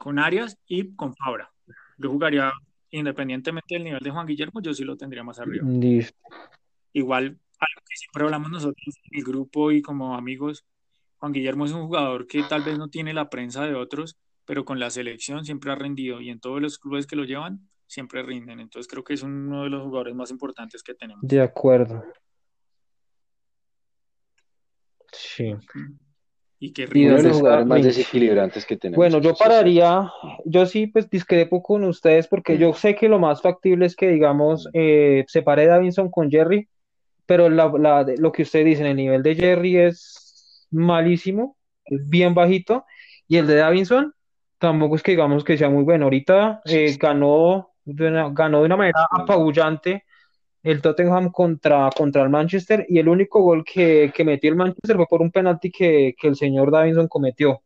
[0.00, 1.52] con Arias y con Fabra.
[1.98, 2.50] Yo jugaría,
[2.90, 5.66] independientemente del nivel de Juan Guillermo, yo sí lo tendría más arriba.
[6.94, 10.64] Igual, algo que siempre hablamos nosotros en el grupo y como amigos,
[11.18, 14.64] Juan Guillermo es un jugador que tal vez no tiene la prensa de otros, pero
[14.64, 18.22] con la selección siempre ha rendido y en todos los clubes que lo llevan siempre
[18.22, 18.58] rinden.
[18.58, 21.20] Entonces creo que es uno de los jugadores más importantes que tenemos.
[21.22, 22.02] De acuerdo.
[25.12, 25.54] Sí.
[26.60, 28.98] Mm y que los jugadores más desequilibrantes que tenemos.
[28.98, 30.12] Bueno, yo pararía,
[30.44, 34.08] yo sí pues discrepo con ustedes porque yo sé que lo más factible es que
[34.08, 36.68] digamos eh, separe Davinson con Jerry,
[37.24, 42.84] pero lo que ustedes dicen, el nivel de Jerry es malísimo, es bien bajito,
[43.26, 44.12] y el de Davinson
[44.58, 46.04] tampoco es que digamos que sea muy bueno.
[46.04, 50.04] Ahorita eh, ganó, ganó de una manera apabullante
[50.62, 55.06] el Tottenham contra, contra el Manchester y el único gol que, metió el Manchester fue
[55.06, 57.62] por un penalti que, el señor Davinson cometió.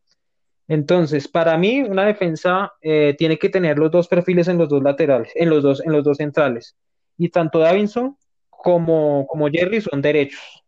[0.67, 4.81] Entonces, para mí, una defensa eh, tiene que tener los dos perfiles en los dos
[4.81, 6.75] laterales, en los dos, en los dos centrales.
[7.17, 8.17] Y tanto Davinson
[8.49, 10.63] como, como Jerry son derechos.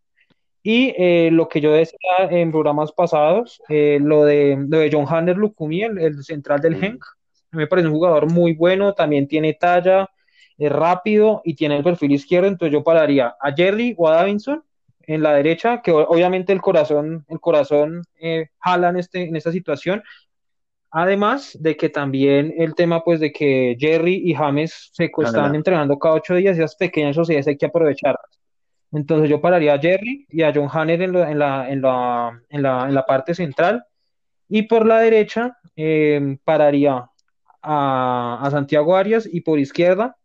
[0.62, 1.98] Y eh, lo que yo decía
[2.30, 7.04] en programas pasados, eh, lo, de, lo de John Hanner Lukumi, el, central del Henk,
[7.52, 10.10] me parece un jugador muy bueno, también tiene talla,
[10.58, 14.64] es rápido y tiene el perfil izquierdo, entonces yo pararía a Jerry o a Davinson
[15.02, 19.52] en la derecha, que obviamente el corazón, el corazón eh, jala en, este, en esta
[19.52, 20.04] situación.
[20.92, 25.98] Además de que también el tema pues de que Jerry y James se están entrenando
[26.00, 28.40] cada ocho días, esas pequeñas sociedades hay que aprovecharlas.
[28.92, 32.62] Entonces yo pararía a Jerry y a John Hanner en, en, la, en, la, en,
[32.64, 33.84] la, en la parte central.
[34.50, 37.06] Y por la derecha eh, pararía
[37.62, 40.18] a, a Santiago Arias y por izquierda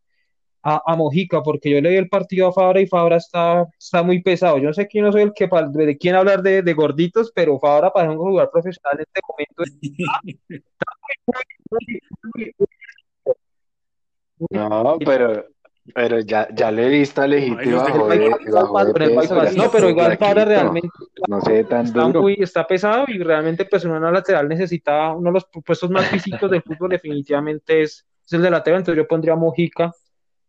[0.63, 4.23] a, Mojica, porque yo le di el partido a Fabra y Fabra está, está muy
[4.23, 4.59] pesado.
[4.59, 7.59] Yo no sé quién no soy el que de quién hablar de, de gorditos, pero
[7.59, 9.65] Fabra para un jugador profesional en este momento
[14.51, 15.47] No, pero,
[15.95, 17.83] pero ya, ya le he visto a Legítimo
[19.57, 20.91] No, pero igual Fabra realmente
[21.29, 25.35] no sé, tan está, muy, está pesado y realmente pues uno lateral necesita uno de
[25.35, 29.35] los puestos más físicos del fútbol definitivamente es, es el de lateral, entonces yo pondría
[29.35, 29.93] a Mojica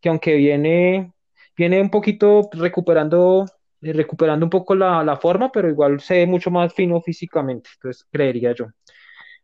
[0.04, 1.14] que aunque viene,
[1.58, 3.46] viene un poquito recuperando,
[3.82, 8.06] eh, recuperando un poco la, forma, pero igual se ve mucho más fino físicamente, entonces
[8.12, 8.68] creería yo.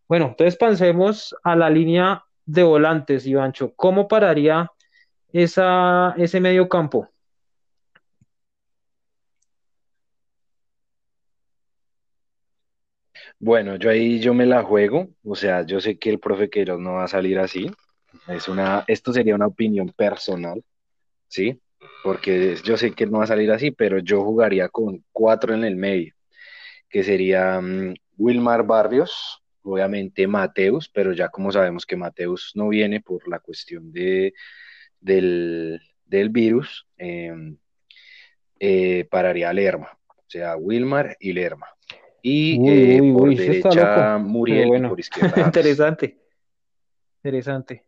[0.08, 3.74] Bueno, entonces pasemos a la línea de volantes, Ivancho.
[3.76, 4.70] ¿Cómo pararía
[5.32, 7.10] esa, ese medio campo?
[13.40, 16.80] Bueno, yo ahí yo me la juego, o sea, yo sé que el profe Queiroz
[16.80, 17.72] no va a salir así,
[18.28, 20.64] es una, esto sería una opinión personal,
[21.28, 21.60] ¿sí?
[22.04, 25.64] Porque yo sé que no va a salir así, pero yo jugaría con cuatro en
[25.64, 26.14] el medio,
[26.90, 33.02] que sería mm, Wilmar Barrios, obviamente Mateus, pero ya como sabemos que Mateus no viene
[33.02, 34.34] por la cuestión de,
[35.00, 35.80] del,
[36.30, 37.58] virus, em,
[38.60, 41.68] eh, pararía Lerma, o sea, Wilmar y Lerma.
[42.22, 45.42] Y eh, por derecha Muriel por izquierda.
[45.46, 46.18] Interesante.
[47.24, 47.86] Interesante.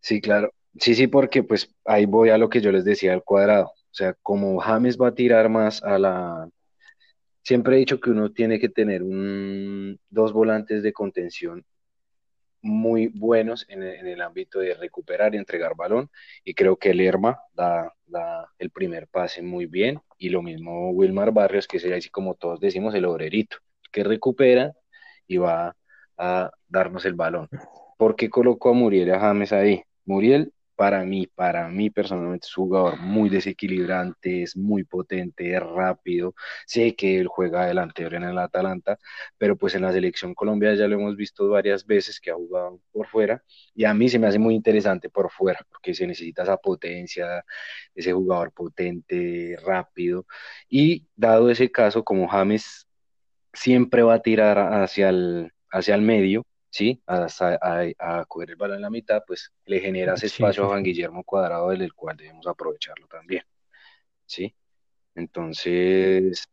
[0.00, 0.52] Sí, claro.
[0.78, 3.66] Sí, sí, porque pues ahí voy a lo que yo les decía del cuadrado.
[3.66, 6.48] O sea, como James va a tirar más a la...
[7.42, 11.64] Siempre he dicho que uno tiene que tener un, dos volantes de contención
[12.62, 16.10] muy buenos en el, ámbito de recuperar y entregar balón.
[16.44, 17.10] Y creo que el
[17.54, 20.00] da, da el primer pase muy bien.
[20.18, 23.56] Y lo mismo Wilmar Barrios, que sería así como todos decimos, el obrerito,
[23.90, 24.72] que recupera
[25.26, 25.76] y va
[26.18, 27.48] a darnos el balón.
[27.96, 29.82] ¿Por qué colocó a Muriel y a James ahí?
[30.04, 35.62] Muriel, para mí, para mí personalmente es un jugador muy desequilibrante, es muy potente, es
[35.62, 36.34] rápido.
[36.64, 38.98] Sé que él juega delantero en el Atalanta,
[39.36, 42.80] pero pues en la selección Colombia ya lo hemos visto varias veces que ha jugado
[42.92, 46.44] por fuera y a mí se me hace muy interesante por fuera porque se necesita
[46.44, 47.44] esa potencia,
[47.94, 50.26] ese jugador potente, rápido
[50.68, 52.88] y dado ese caso como James
[53.52, 57.02] siempre va a tirar hacia el, hacia el medio, ¿sí?
[57.06, 57.26] A,
[57.98, 61.70] a, coger el balón en la mitad, pues le generas espacio a Juan Guillermo Cuadrado,
[61.70, 63.44] del cual debemos aprovecharlo también,
[64.24, 64.54] ¿sí?
[65.14, 66.48] Entonces,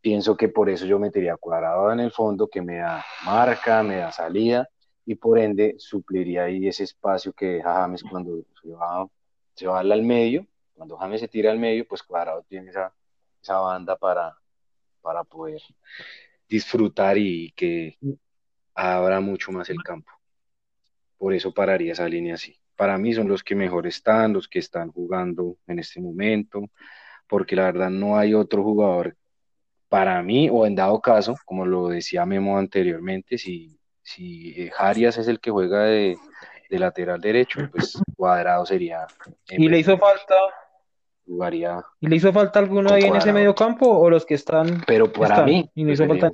[0.00, 3.96] pienso que por eso yo metería Cuadrado en el fondo, que me da marca, me
[3.96, 4.68] da salida,
[5.04, 9.06] y por ende supliría ahí ese espacio que deja James cuando se va,
[9.54, 12.94] se va al medio, cuando James se tira al medio, pues Cuadrado tiene esa,
[13.42, 14.34] esa banda para,
[15.02, 15.60] para poder
[16.48, 17.98] disfrutar y que
[18.80, 20.10] abra mucho más el campo.
[21.18, 22.56] Por eso pararía esa línea así.
[22.76, 26.62] Para mí son los que mejor están, los que están jugando en este momento,
[27.28, 29.16] porque la verdad no hay otro jugador
[29.90, 35.18] para mí, o en dado caso, como lo decía Memo anteriormente, si, si eh, Jarias
[35.18, 36.16] es el que juega de,
[36.70, 39.06] lateral derecho, pues cuadrado sería.
[39.48, 40.36] ¿Y le hizo falta?
[41.26, 41.84] Jugaría.
[41.98, 44.84] ¿Y le hizo falta alguno ahí en ese medio campo o los que están?
[44.86, 45.68] Pero para mí.
[45.74, 46.30] Y le hizo falta.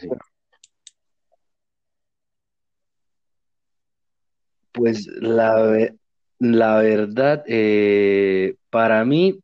[4.77, 5.91] Pues la,
[6.39, 9.41] la verdad, eh, para mí,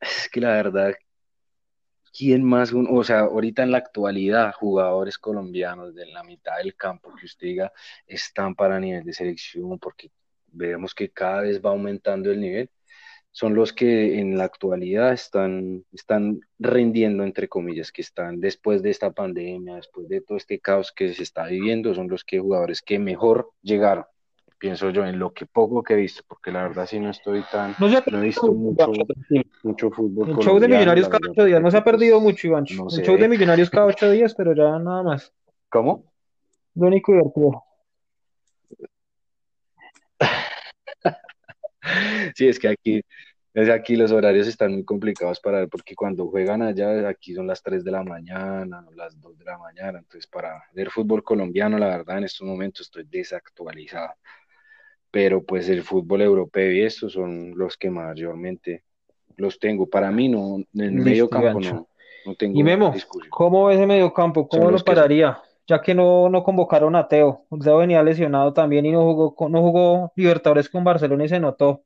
[0.00, 0.94] es que la verdad,
[2.16, 2.72] ¿quién más?
[2.72, 7.46] o sea, ahorita en la actualidad, jugadores colombianos de la mitad del campo que usted
[7.48, 7.72] diga
[8.06, 10.10] están para nivel de selección, porque
[10.46, 12.70] vemos que cada vez va aumentando el nivel,
[13.32, 18.90] son los que en la actualidad están, están rindiendo, entre comillas, que están después de
[18.90, 22.80] esta pandemia, después de todo este caos que se está viviendo, son los que jugadores
[22.82, 24.06] que mejor llegaron
[24.60, 27.42] pienso yo, en lo que poco que he visto, porque la verdad sí no estoy
[27.50, 28.92] tan, no, he visto mucho,
[29.62, 30.30] mucho fútbol.
[30.30, 32.66] El show de Millonarios cada ocho días, no se ha perdido mucho, Iván.
[32.68, 35.32] el show de Millonarios cada ocho días, pero ya nada más.
[35.70, 36.12] ¿Cómo?
[36.74, 37.64] Dónico
[42.34, 43.00] sí, es que aquí,
[43.54, 47.46] Es aquí los horarios están muy complicados para ver, porque cuando juegan allá, aquí son
[47.46, 51.78] las 3 de la mañana, las 2 de la mañana, entonces para ver fútbol colombiano,
[51.78, 54.12] la verdad, en estos momentos estoy desactualizado.
[55.10, 58.84] Pero pues el fútbol europeo y estos son los que mayormente
[59.36, 59.88] los tengo.
[59.88, 61.88] Para mí no, en el medio campo no,
[62.24, 62.94] no, tengo Y Memo,
[63.30, 64.48] ¿cómo ves ese medio campo?
[64.48, 65.40] ¿Cómo lo pararía?
[65.66, 67.46] Ya que no, no convocaron a Teo.
[67.62, 71.82] Teo venía lesionado también y no jugó, no jugó Libertadores con Barcelona y se notó.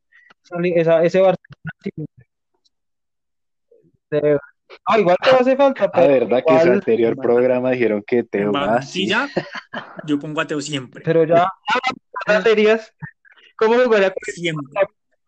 [0.63, 1.39] Esa, ese Barcelona.
[4.87, 5.91] Ah, igual te hace falta.
[5.95, 8.53] La verdad que en su anterior programa dijeron que Teo
[8.93, 9.29] ya
[10.07, 11.03] yo pongo a Teo siempre.
[11.05, 11.51] Pero ya,
[13.57, 14.65] ¿cómo jugaría siempre?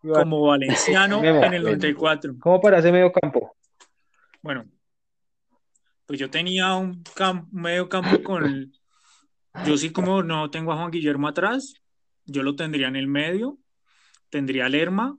[0.01, 2.37] Como valenciano en el 94.
[2.39, 3.57] ¿Cómo para ese medio campo?
[4.43, 4.65] Bueno,
[6.07, 7.03] pues yo tenía un
[7.51, 8.73] medio campo con.
[9.65, 11.75] Yo sí, como no tengo a Juan Guillermo atrás,
[12.25, 13.59] yo lo tendría en el medio
[14.31, 15.19] tendría Lerma,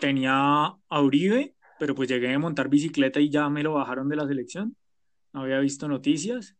[0.00, 4.16] tenía a Uribe, pero pues llegué a montar bicicleta y ya me lo bajaron de
[4.16, 4.76] la selección.
[5.32, 6.56] No había visto noticias.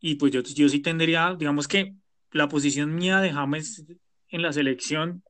[0.00, 1.94] Y pues yo, yo sí tendría, digamos que
[2.32, 3.84] la posición mía de James
[4.32, 5.22] en la selección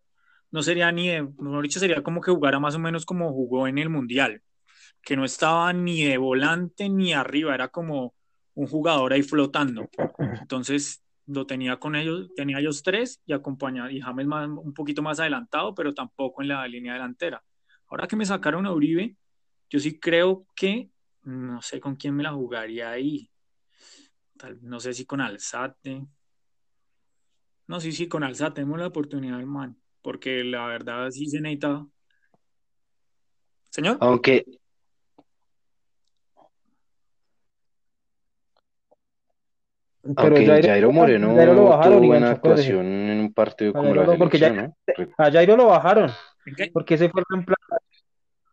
[0.50, 3.66] no sería ni de, mejor dicho, sería como que jugara más o menos como jugó
[3.66, 4.42] en el Mundial,
[5.02, 8.14] que no estaba ni de volante ni arriba, era como
[8.54, 9.88] un jugador ahí flotando.
[10.40, 15.02] Entonces, lo tenía con ellos, tenía ellos tres y acompañado, y James más, un poquito
[15.02, 17.42] más adelantado, pero tampoco en la línea delantera.
[17.88, 19.16] Ahora que me sacaron a Uribe,
[19.70, 20.90] yo sí creo que,
[21.22, 23.30] no sé con quién me la jugaría ahí.
[24.60, 26.06] no sé si con Alzate.
[27.72, 31.86] No, sí, sí, con Alzate tenemos la oportunidad, hermano, porque la verdad sí se necesita.
[33.70, 33.96] Señor.
[33.98, 34.44] Aunque
[40.02, 44.50] Pero Jairo, Moreno Jairo lo bajaron tuvo buena actuación en un partido como la porque
[44.50, 44.76] ¿no?
[45.16, 46.10] A Jairo lo bajaron,
[46.74, 47.56] porque ese fue el plan.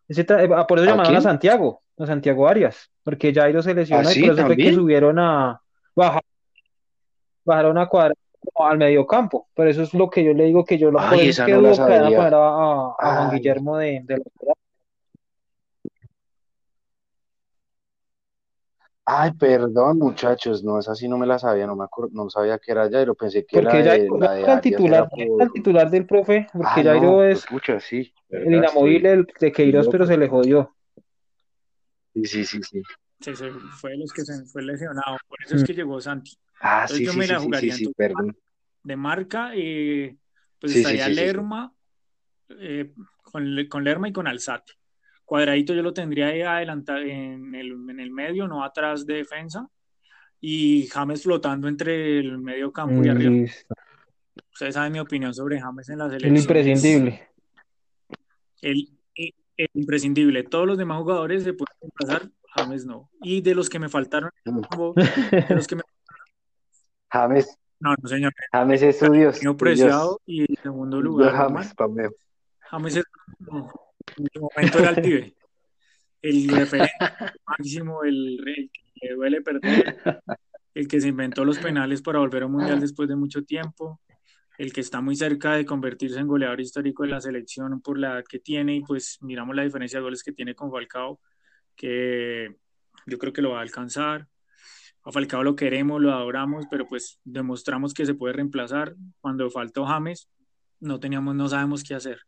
[0.08, 4.12] Ese eh, por eso llamaron a Santiago, a Santiago Arias, porque Jairo se lesionó ¿Ah,
[4.14, 5.60] y por eso fue que subieron a
[5.94, 6.22] bajar,
[7.44, 8.16] bajaron a cuadrar
[8.56, 9.48] al medio campo.
[9.54, 12.94] Por eso es lo que yo le digo que yo lo puedo que no a,
[12.94, 14.54] a, a Juan Guillermo de, de la
[19.12, 22.58] Ay, perdón, muchachos, no, esa sí no me la sabía, no me acuerdo, no sabía
[22.58, 26.46] que era Jairo, pensé que era de, la de el titular, el titular del profe,
[26.52, 30.76] porque ah, Jairo es escucha, sí, el inamovible de Queiroz, pero se le jodió.
[32.14, 32.82] Sí, sí, sí, sí.
[33.18, 33.32] Sí,
[33.80, 35.64] fue de los que se fue lesionado, por eso es mm.
[35.64, 36.38] que llegó Santi.
[36.60, 38.36] Ah, sí, yo sí, me la jugaría sí, perdón.
[38.82, 40.16] De marca, eh,
[40.58, 41.74] pues estaría Lerma,
[42.50, 42.92] eh,
[43.22, 44.74] con, con Lerma y con Alzate.
[45.24, 49.68] Cuadradito yo lo tendría ahí adelantado en el, en el medio, no atrás de defensa.
[50.40, 53.50] Y James flotando entre el medio campo y arriba.
[54.52, 56.34] Ustedes saben mi opinión sobre James en la selección.
[56.34, 57.28] El imprescindible.
[58.60, 58.88] El,
[59.74, 60.42] imprescindible.
[60.42, 63.10] Todos los demás jugadores se pueden pasar, James no.
[63.22, 65.82] Y de los que me faltaron, de los que me...
[67.10, 67.58] James.
[67.80, 68.32] No, no, señor.
[68.52, 69.40] James es su Dios.
[69.58, 71.32] preciado y en segundo lugar.
[71.32, 71.74] James,
[72.70, 73.04] James es
[74.16, 75.34] en el momento era el pibe.
[76.22, 76.92] El referente
[77.46, 80.20] máximo, el, rey que le duele perder,
[80.74, 84.00] el que se inventó los penales para volver a un mundial después de mucho tiempo,
[84.58, 88.14] el que está muy cerca de convertirse en goleador histórico de la selección por la
[88.14, 91.20] edad que tiene y pues miramos la diferencia de goles que tiene con Falcao,
[91.74, 92.56] que
[93.06, 94.28] yo creo que lo va a alcanzar.
[95.16, 98.94] A lo queremos, lo adoramos, pero pues demostramos que se puede reemplazar.
[99.20, 100.28] Cuando faltó James,
[100.78, 102.20] no teníamos, no sabemos qué hacer.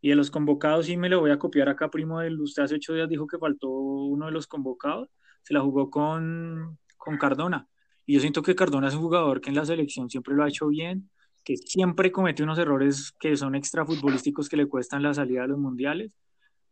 [0.00, 2.76] Y de los convocados, sí me lo voy a copiar acá, primo del usted hace
[2.76, 5.08] ocho días dijo que faltó uno de los convocados,
[5.42, 7.68] se la jugó con, con Cardona.
[8.06, 10.48] Y yo siento que Cardona es un jugador que en la selección siempre lo ha
[10.48, 11.10] hecho bien,
[11.44, 15.58] que siempre comete unos errores que son extrafutbolísticos que le cuestan la salida de los
[15.58, 16.14] mundiales.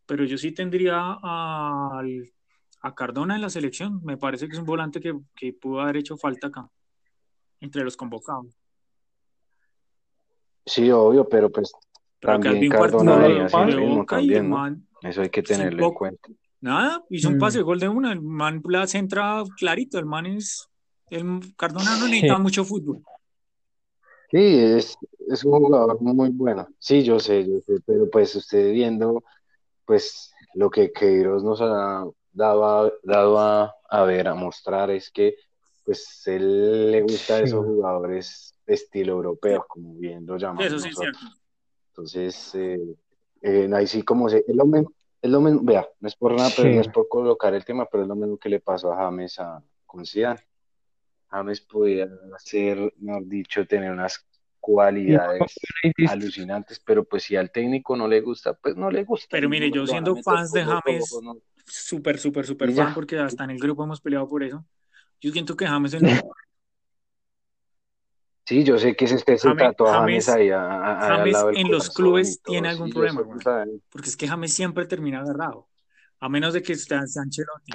[0.07, 2.03] Pero yo sí tendría a,
[2.87, 4.01] a Cardona en la selección.
[4.05, 6.69] Me parece que es un volante que, que pudo haber hecho falta acá,
[7.61, 8.47] entre los convocados.
[10.65, 11.73] Sí, obvio, pero pues
[12.21, 13.47] también Cardona
[15.03, 16.29] Eso hay que tenerlo en cuenta.
[16.61, 17.41] Nada, hizo un mm.
[17.41, 20.69] pase de gol de una, el man la centra clarito, el man es,
[21.11, 23.03] el Cardona no necesita mucho fútbol.
[24.31, 24.97] Sí, es,
[25.29, 26.67] es un jugador muy bueno.
[26.79, 29.23] Sí, yo sé, yo sé, pero pues usted viendo,
[29.85, 32.05] pues lo que Queiroz nos ha
[32.37, 35.37] dado, dado a, a, ver, a mostrar es que
[35.85, 40.67] pues él le gusta a esos jugadores estilo europeo, como bien lo llamamos.
[40.67, 41.19] Eso sí es cierto.
[41.91, 42.97] Entonces, eh,
[43.41, 46.35] eh, ahí sí como se, es lo mismo, es lo mismo, vea, no es por
[46.35, 48.93] nada, pero no es por colocar el tema, pero es lo mismo que le pasó
[48.93, 50.41] a James a, con Zidane.
[51.31, 54.27] James podía hacer, mejor dicho, tener unas
[54.59, 55.55] cualidades
[56.09, 59.29] alucinantes, pero pues si al técnico no le gusta, pues no le gusta.
[59.31, 61.09] Pero mire, yo siendo fans de James,
[61.67, 64.65] súper, súper, súper fan, porque hasta en el grupo hemos peleado por eso.
[65.21, 66.03] Yo siento que James en
[68.47, 72.91] Sí, yo sé que es este tatuaje James, ahí James en los clubes tiene algún
[72.91, 73.23] problema,
[73.91, 75.67] porque es que James siempre termina agarrado,
[76.21, 77.73] a menos de que esté Ancelotti.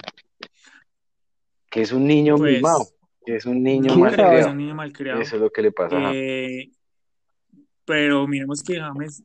[1.70, 2.88] Que es un niño pues, mimado,
[3.26, 4.38] que es un niño malcriado.
[4.38, 5.20] Es un niño malcriado.
[5.20, 6.72] Eso es lo que le pasa a eh,
[7.84, 9.24] Pero miremos que James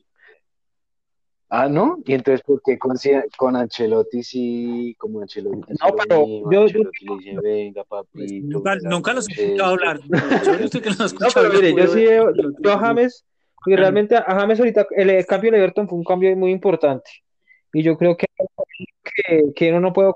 [1.48, 1.98] Ah, ¿no?
[2.04, 2.96] Y entonces, ¿por qué con,
[3.36, 5.74] con Ancelotti sí, como Ancelotti?
[5.80, 8.40] No, pero yo, Ancelotti le dice, venga, papi.
[8.40, 10.00] Nunca, nunca los he escuchado hablar.
[10.00, 12.04] Yo que los no, pero mire, yo sí,
[12.60, 13.24] yo a James,
[13.66, 17.10] y realmente a James ahorita el cambio de Everton fue un cambio muy importante.
[17.72, 18.26] Y yo creo que,
[19.04, 20.12] que, que uno no puede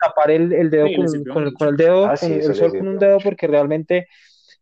[0.00, 0.86] tapar el, el dedo
[1.32, 4.08] con, con, el, dedo, ah, con el sol con un dedo, porque realmente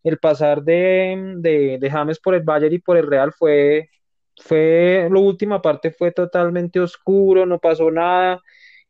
[0.03, 3.89] el pasar de, de, de James por el Bayern y por el Real fue
[4.37, 8.41] fue, la última parte fue totalmente oscuro, no pasó nada,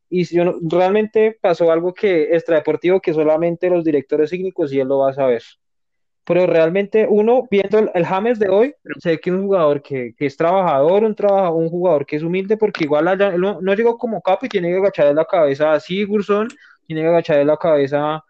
[0.08, 4.98] y yo realmente pasó algo que extradeportivo que solamente los directores técnicos y él lo
[4.98, 5.42] va a saber.
[6.24, 10.26] Pero realmente uno, viendo el, James de hoy, sé que es un jugador que, que
[10.26, 11.14] es trabajador, un,
[11.54, 13.04] un jugador que es humilde, porque igual
[13.38, 16.48] no, no, llegó como capo y tiene que agachar la cabeza a Sigurdsson,
[16.86, 18.22] tiene que agachar la cabeza a,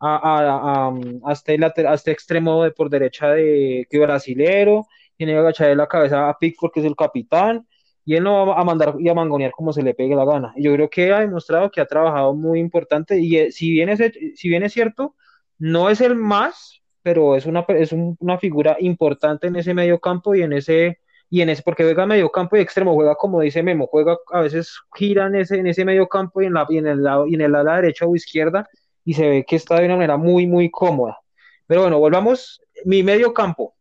[0.00, 0.94] a, a,
[1.24, 4.86] hasta, el, hasta extremo de por derecha de que brasilero,
[5.24, 7.66] tiene que agachar la cabeza a Pickford, que es el capitán,
[8.04, 10.52] y él no va a mandar y a mangonear como se le pegue la gana.
[10.56, 13.88] Y yo creo que ha demostrado que ha trabajado muy importante, y eh, si bien
[13.88, 14.00] es,
[14.34, 15.14] si bien es cierto,
[15.58, 20.34] no es el más, pero es una, es una figura importante en ese medio campo
[20.34, 20.98] y en ese
[21.30, 24.40] y en ese, porque juega medio campo y extremo, juega como dice Memo, juega a
[24.42, 27.26] veces gira en ese, en ese medio campo y en, la, y en el lado,
[27.26, 28.68] y en el ala derecha o izquierda,
[29.02, 31.20] y se ve que está de una manera muy, muy cómoda.
[31.66, 33.74] Pero bueno, volvamos, mi medio campo.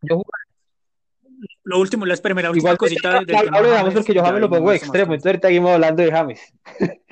[0.00, 0.22] Yo
[1.64, 3.14] lo último, la, espérame, la última cosita.
[3.14, 6.10] del tema lo dejamos porque yo James lo pongo extremo, entonces ahorita seguimos hablando de
[6.10, 6.40] James.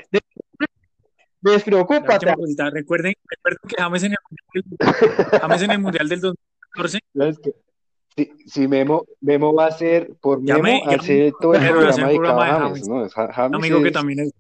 [1.41, 2.27] Despreocúpate.
[2.27, 4.18] Recuerden, recuerden que James en, el,
[5.41, 6.99] James en el Mundial del 2014.
[8.16, 12.53] Si, si Memo, Memo va a ser, por Memo, llame, hacer todo el programa, de
[12.53, 12.89] James.
[12.89, 13.09] ¿no?
[13.09, 14.33] James amigo que también es,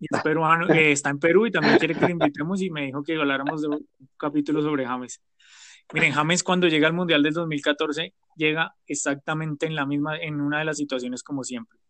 [0.00, 3.02] es peruano, que está en Perú y también quiere que le invitemos y me dijo
[3.02, 5.20] que habláramos de un capítulo sobre James.
[5.92, 10.60] Miren, James cuando llega al Mundial del 2014 llega exactamente en la misma, en una
[10.60, 11.80] de las situaciones como siempre.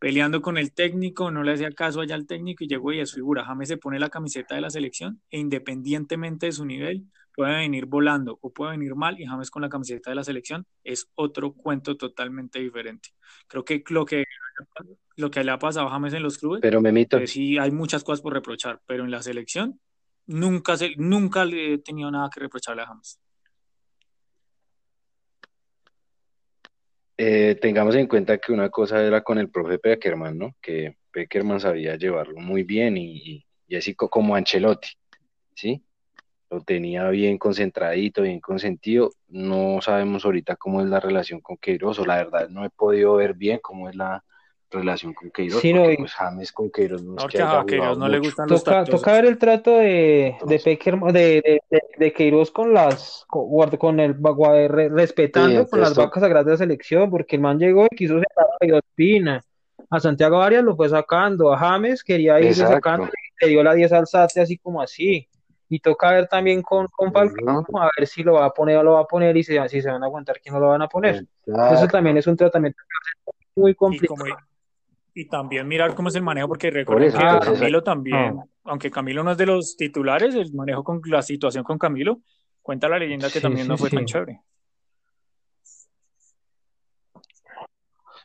[0.00, 3.14] Peleando con el técnico, no le hacía caso allá al técnico y llegó y es
[3.14, 3.44] figura.
[3.44, 7.86] James se pone la camiseta de la selección e independientemente de su nivel, puede venir
[7.86, 11.52] volando o puede venir mal y James con la camiseta de la selección es otro
[11.52, 13.10] cuento totalmente diferente.
[13.46, 14.24] Creo que lo que,
[15.16, 18.20] lo que le ha pasado a James en los clubes, pero sí hay muchas cosas
[18.20, 19.80] por reprochar, pero en la selección
[20.26, 23.20] nunca, se, nunca le he tenido nada que reprocharle a James.
[27.16, 30.56] Eh, tengamos en cuenta que una cosa era con el profe Peckerman, ¿no?
[30.60, 33.44] Que Peckerman sabía llevarlo muy bien y,
[33.76, 34.88] así como Ancelotti,
[35.54, 35.84] ¿sí?
[36.50, 39.12] Lo tenía bien concentradito, bien consentido.
[39.28, 43.14] No sabemos ahorita cómo es la relación con Queiroz, o la verdad no he podido
[43.16, 44.24] ver bien cómo es la,
[44.74, 48.08] relación con Queiroz, sí, porque, pues James con Queiroz no, es que a Queiroz no
[48.08, 52.50] le gustan los toca, toca ver el trato de, de, Pecker, de, de, de, Queiroz
[52.50, 54.16] con las con, con el
[54.90, 58.46] respetando con las vacas sagradas de la selección, porque el man llegó y quiso sacar
[58.72, 59.40] a Ospina,
[59.90, 63.74] a Santiago Arias lo fue sacando, a James quería ir sacando y le dio la
[63.74, 65.28] 10 al Sate así como así.
[65.68, 68.82] Y toca ver también con, con Falcón, a ver si lo va a poner o
[68.82, 70.82] lo va a poner y si, si se van a aguantar que no lo van
[70.82, 71.26] a poner.
[71.46, 72.82] Eso también es un tratamiento
[73.56, 74.36] muy complicado
[75.14, 79.32] y también mirar cómo es el manejo, porque recuerden que Camilo también, aunque Camilo no
[79.32, 82.20] es de los titulares, el manejo con la situación con Camilo,
[82.60, 84.40] cuenta la leyenda que también no fue tan chévere.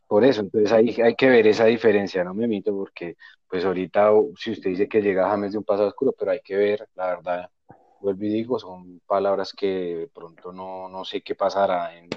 [0.08, 3.16] Por eso, entonces hay, hay que ver esa diferencia, no me mito, porque
[3.48, 6.56] pues ahorita si usted dice que llega James de un pasado oscuro, pero hay que
[6.56, 7.50] ver, la verdad,
[8.00, 12.10] vuelvo y digo, son palabras que de pronto no, no sé qué pasará en,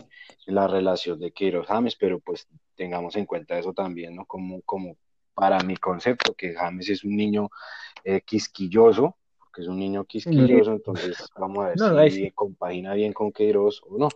[0.47, 4.25] la relación de Queiroz James, pero pues tengamos en cuenta eso también, ¿no?
[4.25, 4.97] Como, como
[5.35, 7.51] para mi concepto, que James es un niño
[8.05, 13.33] eh, quisquilloso, porque es un niño quisquilloso, entonces vamos a ver si compagina bien con
[13.33, 14.09] Queiroz o no.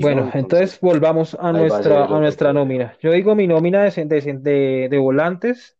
[0.00, 2.96] bueno, entonces, volvamos a nuestra, a, nuestra nómina.
[3.00, 5.76] Yo digo mi nómina de, de, de volantes,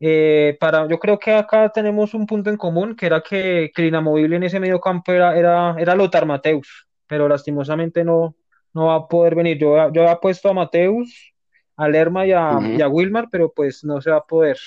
[0.00, 3.82] eh, para, yo creo que acá tenemos un punto en común, que era que, que
[3.82, 8.34] el inamovible en ese medio campo era, era, era Lothar Mateus, pero lastimosamente no,
[8.74, 9.58] no va a poder venir.
[9.58, 11.32] Yo, yo había puesto a Mateus,
[11.76, 14.58] a Lerma y a, Wilmar, pero pues no se va a poder.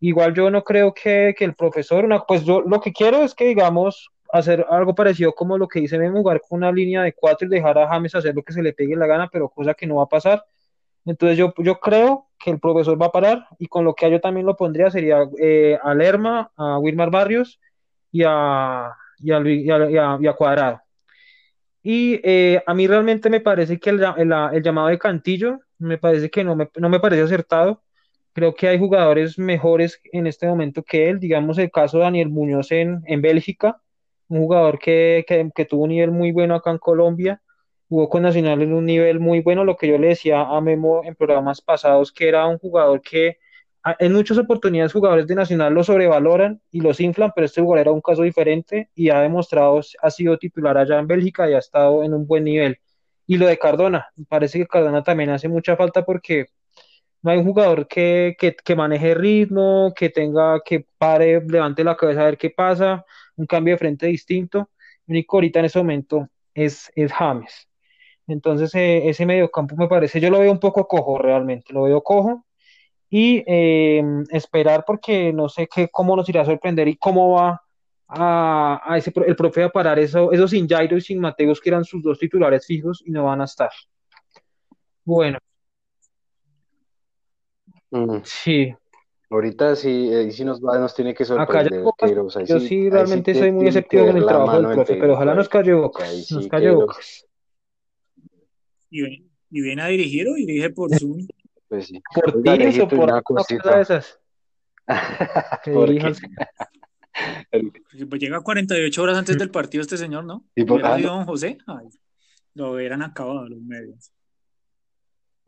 [0.00, 3.34] Igual yo no creo que, que el profesor, una, pues yo lo que quiero es
[3.34, 7.12] que digamos, hacer algo parecido como lo que dice Memo, jugar con una línea de
[7.12, 9.74] cuatro y dejar a James hacer lo que se le pegue la gana, pero cosa
[9.74, 10.44] que no va a pasar.
[11.04, 14.20] Entonces yo, yo creo que el profesor va a parar y con lo que yo
[14.20, 17.60] también lo pondría sería eh, a Lerma, a Wilmar Barrios
[18.12, 20.80] y a, y a, Cuadrado.
[21.82, 26.30] Y eh, a mí realmente me parece que el, el, llamado de Cantillo me parece
[26.30, 27.82] que no me, no me parece acertado.
[28.32, 32.28] Creo que hay jugadores mejores en este momento que él, digamos el caso de Daniel
[32.28, 33.80] Muñoz en, en Bélgica,
[34.28, 35.24] un jugador que,
[35.54, 37.42] que, tuvo un nivel muy bueno acá en Colombia,
[37.88, 41.02] jugó con Nacional en un nivel muy bueno, lo que yo le decía a Memo
[41.04, 43.38] en programas pasados, que era un jugador que
[43.98, 47.92] en muchas oportunidades jugadores de Nacional lo sobrevaloran y los inflan, pero este jugador era
[47.92, 52.02] un caso diferente y ha demostrado, ha sido titular allá en Bélgica y ha estado
[52.04, 52.78] en un buen nivel.
[53.26, 56.46] Y lo de Cardona, parece que Cardona también hace mucha falta porque
[57.22, 62.22] no hay un jugador que, que, maneje ritmo, que tenga, que pare, levante la cabeza
[62.22, 63.04] a ver qué pasa,
[63.36, 64.70] un cambio de frente distinto.
[65.06, 67.68] El único ahorita en ese momento es, es James.
[68.26, 72.02] Entonces eh, ese mediocampo me parece, yo lo veo un poco cojo realmente, lo veo
[72.02, 72.44] cojo
[73.10, 77.60] y eh, esperar porque no sé qué, cómo nos irá a sorprender y cómo va
[78.06, 81.70] a, a ese, el profe a parar eso, esos sin Jairo y sin Mateos que
[81.70, 83.70] eran sus dos titulares fijos y no van a estar.
[85.04, 85.38] Bueno.
[87.90, 88.18] Mm.
[88.22, 88.72] Sí.
[89.28, 91.84] Ahorita sí, eh, sí nos, va, nos tiene que sorprender.
[92.46, 95.72] yo sí, realmente soy muy escéptico en el trabajo del profe, pero ojalá nos calle
[95.72, 96.30] bocas.
[96.30, 97.26] Nos calle bocas.
[98.90, 101.26] Y, viene a dirigir o dirige por Zoom.
[101.70, 102.02] Pues sí.
[102.12, 104.20] Por ti o por una cosa de esas.
[108.08, 110.44] pues llega 48 horas antes del partido este señor, ¿no?
[110.56, 111.02] ¿Y por qué?
[111.02, 111.58] don José?
[112.54, 114.12] lo hubieran acabado los medios.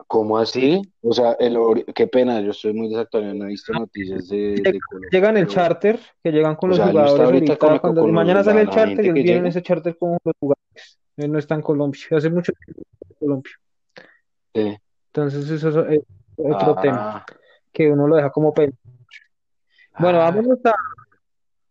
[0.06, 0.80] ¿Cómo así?
[1.00, 4.62] O sea, el, qué pena, yo estoy muy desactualizado, no he visto noticias de,
[5.10, 9.08] Llegan el charter, que llegan con los jugadores ahorita, cuando mañana sale el charter y
[9.08, 11.00] ellos vienen ese charter con los jugadores.
[11.16, 13.52] Él no está en Colombia, hace mucho tiempo en Colombia.
[14.54, 14.78] Sí.
[15.14, 16.00] Entonces eso es
[16.38, 17.26] otro tema ah.
[17.70, 18.72] que uno lo deja como pena.
[19.98, 20.30] Bueno, ah.
[20.30, 20.74] vamos a...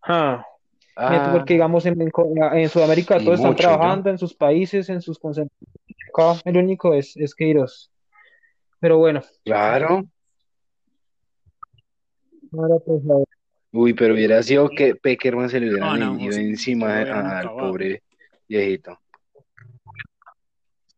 [0.04, 0.46] Ah.
[1.32, 5.62] Porque digamos en, en Sudamérica todos están trabajando en sus países, en sus concentraciones.
[6.46, 7.90] El único es, es Queiroz.
[8.80, 9.22] Pero bueno.
[9.44, 10.04] Claro.
[12.52, 13.02] Pues,
[13.72, 18.04] Uy, pero hubiera sido que Peckerman se le hubiera ido encima al pobre
[18.48, 19.00] viejito.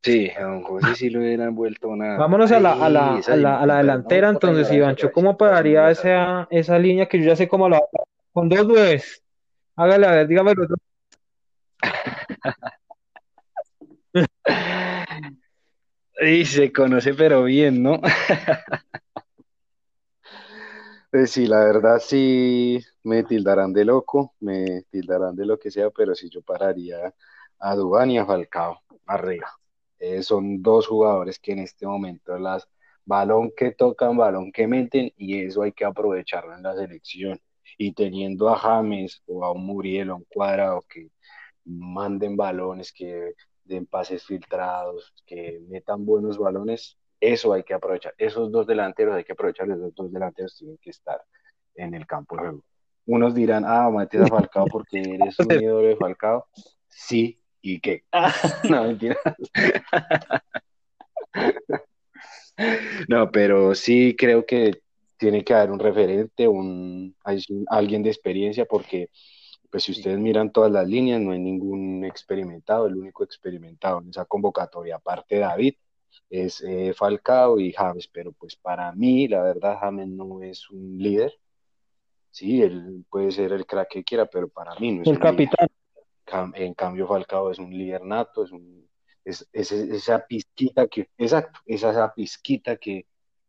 [0.03, 2.17] Sí, a don José sí lo hubieran vuelto nada.
[2.17, 6.45] Vámonos a la, a la, a la, a la delantera, entonces, Ivancho, ¿cómo pararía esa,
[6.51, 7.81] esa línea que yo ya sé cómo la
[8.33, 9.23] con dos nueves?
[9.77, 10.75] Hágale, a ver, dígame el otro.
[16.21, 18.01] Y se conoce pero bien, ¿no?
[21.11, 25.91] Pues sí, la verdad sí me tildarán de loco, me tildarán de lo que sea,
[25.91, 27.13] pero sí yo pararía
[27.59, 29.47] a Dubán y a Falcao arriba.
[30.05, 32.67] Eh, son dos jugadores que en este momento las
[33.05, 37.39] balón que tocan, balón que meten y eso hay que aprovecharlo en la selección.
[37.77, 41.07] Y teniendo a James o a un Muriel o un Cuadrado que
[41.63, 43.33] manden balones, que
[43.63, 48.13] den pases filtrados, que metan buenos balones, eso hay que aprovechar.
[48.17, 51.23] Esos dos delanteros hay que aprovechar, esos dos delanteros tienen que estar
[51.75, 52.63] en el campo de juego.
[53.05, 56.45] Unos dirán, ah, metes a Falcao porque eres un ídolo de Falcao.
[56.89, 58.03] Sí, ¿Y qué?
[58.69, 59.17] no, mentira.
[63.07, 64.81] no, pero sí creo que
[65.17, 67.15] tiene que haber un referente, un,
[67.67, 69.09] alguien de experiencia, porque
[69.71, 74.09] pues si ustedes miran todas las líneas, no hay ningún experimentado, el único experimentado en
[74.09, 75.75] esa convocatoria, aparte de David,
[76.29, 80.97] es eh, Falcao y James, pero pues para mí, la verdad, James no es un
[80.97, 81.33] líder,
[82.29, 85.69] sí, él puede ser el crack que quiera, pero para mí no es el capitán.
[86.55, 88.87] En cambio, Falcao es un líder nato, es, un,
[89.23, 93.07] es, esa pizquita que, exacto, es esa pizquita que,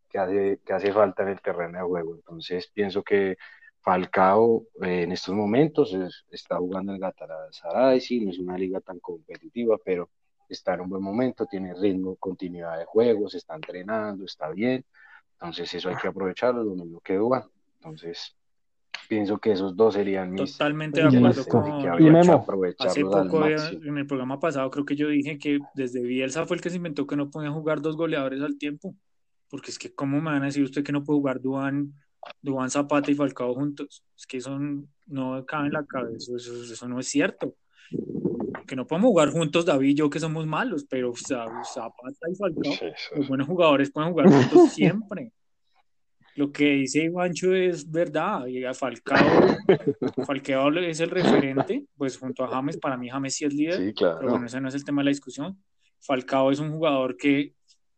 [0.08, 2.14] que, hace, que hace falta en el terreno de juego.
[2.16, 3.36] Entonces, pienso que
[3.80, 5.94] Falcao eh, en estos momentos
[6.30, 10.10] está jugando en Galatasaray, sí, no es una liga tan competitiva, pero
[10.48, 14.84] está en un buen momento, tiene ritmo, continuidad de juego, se está entrenando, está bien.
[15.34, 17.44] Entonces, eso hay que aprovecharlo, lo mismo que Duan.
[17.76, 18.36] Entonces,
[19.08, 20.52] pienso que esos dos serían mis.
[20.52, 21.64] Totalmente de acuerdo con.
[22.78, 26.62] Hace poco, en el programa pasado, creo que yo dije que desde Bielsa fue el
[26.62, 28.94] que se inventó que no podían jugar dos goleadores al tiempo.
[29.48, 31.94] Porque es que, ¿cómo me van a decir usted que no puede jugar Duan,
[32.42, 34.04] Duan Zapata y Falcao juntos?
[34.16, 34.58] Es que eso
[35.06, 37.54] no cabe en la cabeza, eso, no es cierto.
[38.66, 42.72] Que no podemos jugar juntos, David y yo, que somos malos, pero Zapata y Falcao,
[43.16, 45.32] los buenos jugadores pueden jugar juntos siempre.
[46.36, 48.46] Lo que dice Ivancho es verdad.
[48.46, 49.18] Y a Falcao,
[50.26, 53.94] Falcao es el referente, pues junto a James, para mí James sí es líder, sí,
[53.94, 54.18] claro.
[54.18, 55.62] pero bueno, ese no es el tema de la discusión.
[56.00, 57.54] Falcao es un jugador que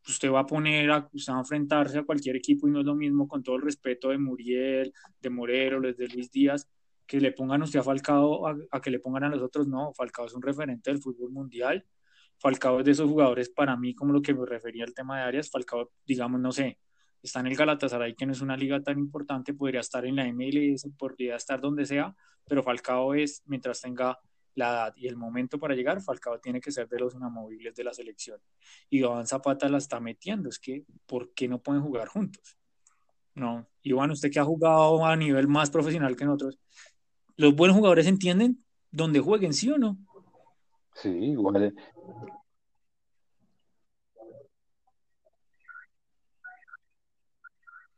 [0.06, 2.86] usted va a poner a, usted va a enfrentarse a cualquier equipo y no es
[2.86, 6.68] lo mismo con todo el respeto de Muriel, de Morero, de Luis Díaz,
[7.06, 10.26] que le pongan usted a Falcao a, que le pongan a los otros, no, Falcao
[10.26, 11.84] es un referente del fútbol mundial,
[12.38, 15.24] Falcao es de esos jugadores para mí como lo que me refería al tema de
[15.24, 16.78] Arias, Falcao, digamos, no sé,
[17.26, 20.24] está en el Galatasaray, que no es una liga tan importante, podría estar en la
[20.32, 22.14] MLS, podría estar donde sea,
[22.46, 24.18] pero Falcao es, mientras tenga
[24.54, 27.84] la edad y el momento para llegar, Falcao tiene que ser de los inamovibles de
[27.84, 28.40] la selección.
[28.88, 32.56] Y Iván Zapata la está metiendo, es que, ¿por qué no pueden jugar juntos?
[33.34, 36.58] No, Iván, usted que ha jugado a nivel más profesional que nosotros,
[37.36, 39.98] ¿los buenos jugadores entienden dónde jueguen, sí o no?
[40.94, 41.74] Sí, igual.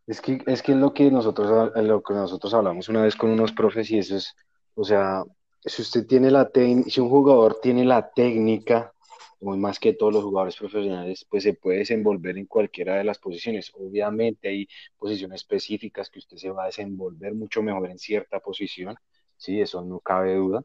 [0.09, 3.53] Es que, es que lo que nosotros lo que nosotros hablamos una vez con unos
[3.53, 4.35] profes y eso es,
[4.75, 5.23] o sea,
[5.65, 8.93] si usted tiene la si un jugador tiene la técnica,
[9.41, 13.71] más que todos los jugadores profesionales, pues se puede desenvolver en cualquiera de las posiciones.
[13.75, 18.97] Obviamente hay posiciones específicas que usted se va a desenvolver mucho mejor en cierta posición,
[19.37, 20.63] sí, eso no cabe duda,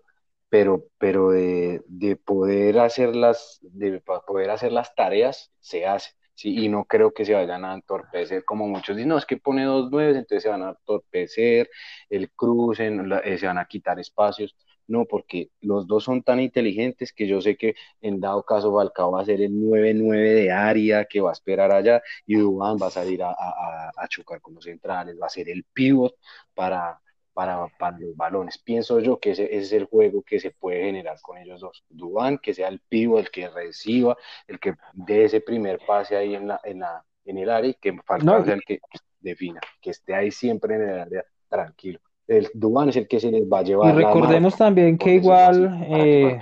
[0.49, 6.11] pero, pero de, de poder hacer las, de poder hacer las tareas, se hace.
[6.35, 9.37] Sí, y no creo que se vayan a entorpecer como muchos dicen, no, es que
[9.37, 11.69] pone dos nueves, entonces se van a entorpecer,
[12.09, 12.87] el cruce,
[13.23, 14.55] eh, se van a quitar espacios.
[14.87, 19.11] No, porque los dos son tan inteligentes que yo sé que en dado caso Falcao
[19.11, 22.87] va a ser el 9-9 de área que va a esperar allá y Dubán va
[22.87, 26.15] a salir a, a, chocar con los centrales, va a ser el pivot
[26.53, 26.99] para,
[27.33, 28.57] para, para, los balones.
[28.57, 31.83] Pienso yo que ese, es el juego que se puede generar con ellos dos.
[31.89, 34.17] Dubán, que sea el pivot, el que reciba,
[34.47, 37.75] el que dé ese primer pase ahí en, la, en, la, en el área y
[37.75, 38.79] que Falcao sea el que
[39.19, 43.31] defina, que esté ahí siempre en el área tranquilo el Dubán es el que se
[43.31, 43.93] les va a llevar.
[43.93, 46.39] Y recordemos también que igual eh,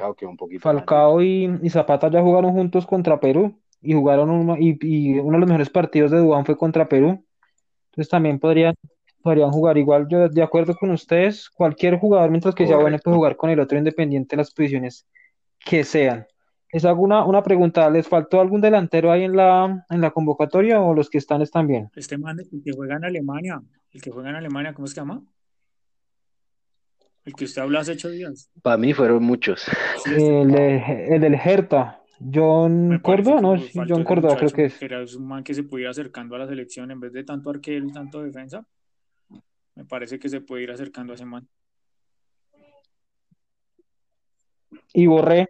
[0.59, 5.49] Falcao, y, Zapata ya jugaron juntos contra Perú y jugaron uno, y, uno de los
[5.49, 7.23] mejores partidos de Dubán fue contra Perú.
[7.89, 8.75] Entonces también podrían,
[9.21, 10.07] podrían jugar igual.
[10.09, 13.59] Yo de acuerdo con ustedes, cualquier jugador mientras que sea bueno puede jugar con el
[13.59, 15.07] otro independiente de las posiciones
[15.63, 16.25] que sean.
[16.73, 20.79] Les hago una, una pregunta, ¿les faltó algún delantero ahí en la, en la convocatoria
[20.79, 21.89] o los que están están bien?
[21.95, 23.61] Este man, el que juega en Alemania,
[23.91, 25.21] el que juega en Alemania, ¿cómo se llama?
[27.25, 28.49] El que usted habló hace ocho días.
[28.61, 29.67] Para mí fueron muchos.
[30.05, 32.01] el, el, del Herta.
[32.33, 33.55] John Córdoba, ¿no?
[33.87, 34.81] John Córdoba creo que es.
[34.81, 37.85] Era un man que se ir acercando a la selección en vez de tanto arquero
[37.85, 38.63] y tanto defensa.
[39.81, 41.49] Me parece que se puede ir acercando a ese man.
[44.93, 45.49] Y Borré.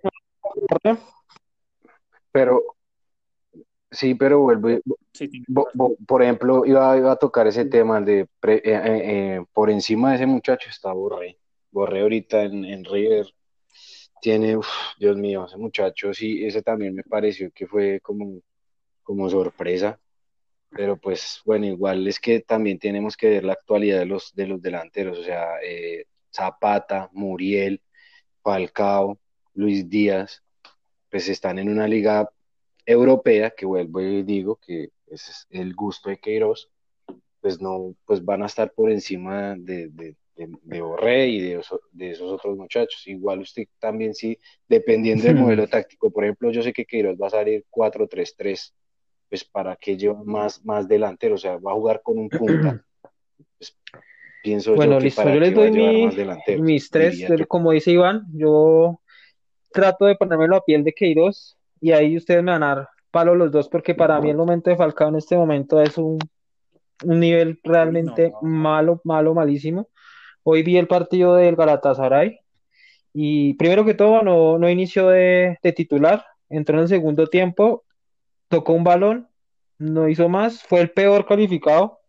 [2.31, 2.63] Pero,
[3.91, 4.81] sí, pero vuelve.
[6.07, 10.15] por ejemplo, iba, iba, a tocar ese tema de eh, eh, eh, por encima de
[10.15, 11.37] ese muchacho está Borré.
[11.69, 13.25] Borré ahorita en, River,
[14.21, 14.57] tiene,
[14.97, 18.39] Dios mío, ese muchacho, sí, ese también me pareció que fue como,
[19.03, 19.99] como sorpresa,
[20.71, 24.47] pero pues bueno, igual es que también tenemos que ver la actualidad de los, de
[24.47, 27.81] los delanteros, o sea, eh, Zapata, Muriel,
[28.41, 29.19] Falcao,
[29.53, 30.43] Luis Díaz,
[31.09, 32.29] pues están en una liga
[32.85, 36.69] europea, que vuelvo y digo que es el gusto de Queiroz,
[37.41, 40.15] pues no, pues van a estar por encima de, de,
[40.81, 41.61] Borré y de,
[41.91, 43.05] de, esos otros muchachos.
[43.07, 47.27] Igual usted también sí, dependiendo del modelo táctico, por ejemplo, yo sé que Queiroz va
[47.27, 48.73] a salir 4-3-3,
[49.31, 52.83] pues para que lleve más, más delantero, o sea, va a jugar con un punta.
[53.57, 53.77] Pues,
[54.41, 55.71] pienso bueno, yo listo, yo les doy
[56.59, 58.99] mis tres, como dice Iván, yo
[59.71, 63.35] trato de ponerme a piel de Queiroz y ahí ustedes me van a dar palo
[63.35, 66.17] los dos porque para mí el momento de Falcao en este momento es un,
[67.03, 69.89] un nivel realmente malo, malo, malísimo.
[70.41, 72.39] Hoy vi el partido del Galatasaray
[73.13, 77.83] y primero que todo no, no inició de, titular, entró en el segundo tiempo,
[78.51, 79.27] tocó un balón,
[79.79, 81.99] no hizo más, fue el peor calificado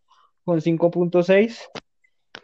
[0.45, 1.71] con 5.6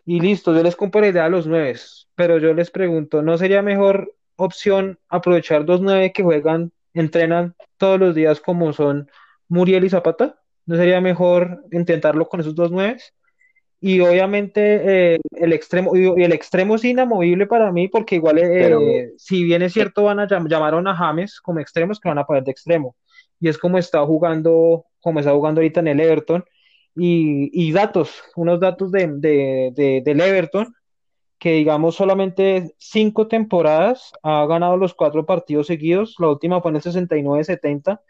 [0.07, 1.75] y listo, yo les compro la idea a los nueve,
[2.15, 8.01] pero yo les pregunto, ¿no sería mejor opción aprovechar dos nueve que juegan, entrenan todos
[8.01, 9.11] los días como son
[9.49, 10.41] Muriel y Zapata?
[10.65, 12.99] ¿No sería mejor intentarlo con esos dos nueve?
[13.81, 19.13] Y obviamente eh, el extremo, y el extremo es inamovible para mí, porque igual, eh,
[19.19, 22.43] si bien es cierto, van a llamaron a James como extremos que van a poner
[22.45, 22.97] de extremo.
[23.41, 26.45] Y es como está jugando, como está jugando ahorita en el Everton.
[26.95, 30.74] Y, y datos, unos datos de, de, del Everton,
[31.39, 36.16] que digamos solamente cinco temporadas ha ganado los cuatro partidos seguidos.
[36.18, 38.01] La última fue en el 69-70,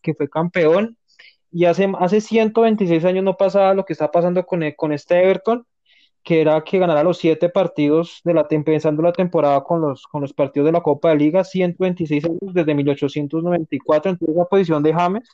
[0.00, 0.96] que fue campeón
[1.50, 5.66] y hace, hace 126 años no pasaba lo que está pasando con, con este Everton,
[6.28, 10.20] que era que ganara los siete partidos de la empezando la temporada con los, con
[10.20, 14.92] los partidos de la Copa de Liga, 126 años desde 1894, entonces la posición de
[14.92, 15.26] James,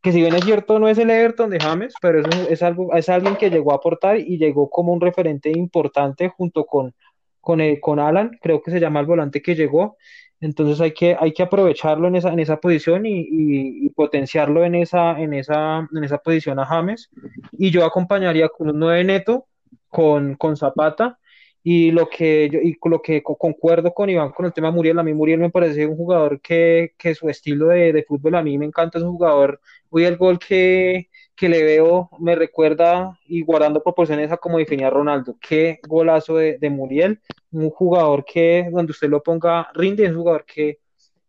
[0.00, 2.94] que si bien es cierto no es el Everton de James, pero es, es, algo,
[2.94, 6.94] es alguien que llegó a aportar y llegó como un referente importante junto con,
[7.42, 9.98] con, eh, con Alan, creo que se llama el volante que llegó,
[10.40, 14.76] entonces hay que, hay que aprovecharlo en esa, en esa posición y, y, potenciarlo en
[14.76, 17.10] esa, en, esa, en esa posición a James.
[17.52, 19.46] Y yo acompañaría con un 9 neto,
[19.88, 21.18] con, con Zapata.
[21.62, 25.02] Y lo que yo, y lo que concuerdo con Iván con el tema Muriel, a
[25.02, 28.56] mí Muriel me parece un jugador que, que su estilo de, de, fútbol a mí
[28.56, 29.60] me encanta, es un jugador,
[29.90, 34.88] hoy el gol que, que le veo me recuerda y guardando proporciones a como definía
[34.88, 37.20] Ronaldo, qué golazo de, de Muriel,
[37.50, 40.78] un jugador que donde usted lo ponga rinde, es un jugador que,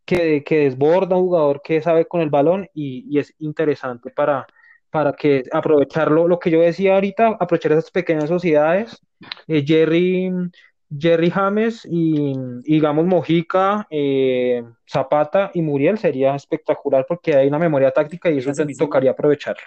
[0.05, 4.47] que, que desborda, un jugador que sabe con el balón y, y es interesante para,
[4.89, 9.01] para que aprovecharlo, lo que yo decía ahorita, aprovechar esas pequeñas sociedades,
[9.47, 10.31] eh, Jerry,
[10.97, 12.33] Jerry James y,
[12.63, 18.51] digamos Mojica, eh, Zapata y Muriel sería espectacular porque hay una memoria táctica y eso
[18.51, 19.57] te tocaría aprovechar.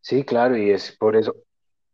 [0.00, 1.34] Sí, claro, y es por eso.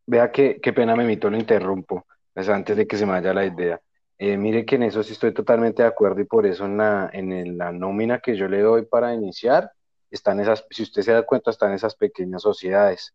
[0.06, 3.32] Vea que, qué pena me mito, lo interrumpo, pues antes de que se me vaya
[3.32, 3.80] la idea.
[4.18, 7.10] Eh, mire que en eso sí estoy totalmente de acuerdo y por eso en la,
[7.12, 9.72] en la nómina que yo le doy para iniciar,
[10.10, 13.14] están esas, si usted se da cuenta, están esas pequeñas sociedades,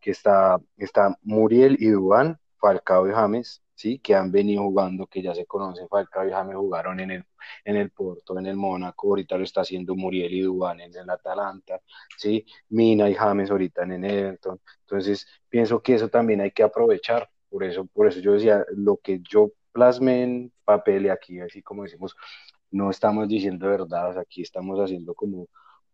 [0.00, 4.00] que está, está Muriel y Dubán, Falcao y James, ¿sí?
[4.00, 7.24] que han venido jugando, que ya se conocen, Falcao y James jugaron en el,
[7.64, 11.08] en el Porto, en el Mónaco, ahorita lo está haciendo Muriel y Dubán en el
[11.08, 11.80] Atalanta,
[12.16, 12.44] ¿sí?
[12.70, 17.30] Mina y James ahorita en el Everton, entonces pienso que eso también hay que aprovechar,
[17.48, 21.62] por eso, por eso yo decía, lo que yo plasme en papel y aquí, así
[21.62, 22.16] como decimos,
[22.70, 25.48] no estamos diciendo verdades, aquí estamos haciendo como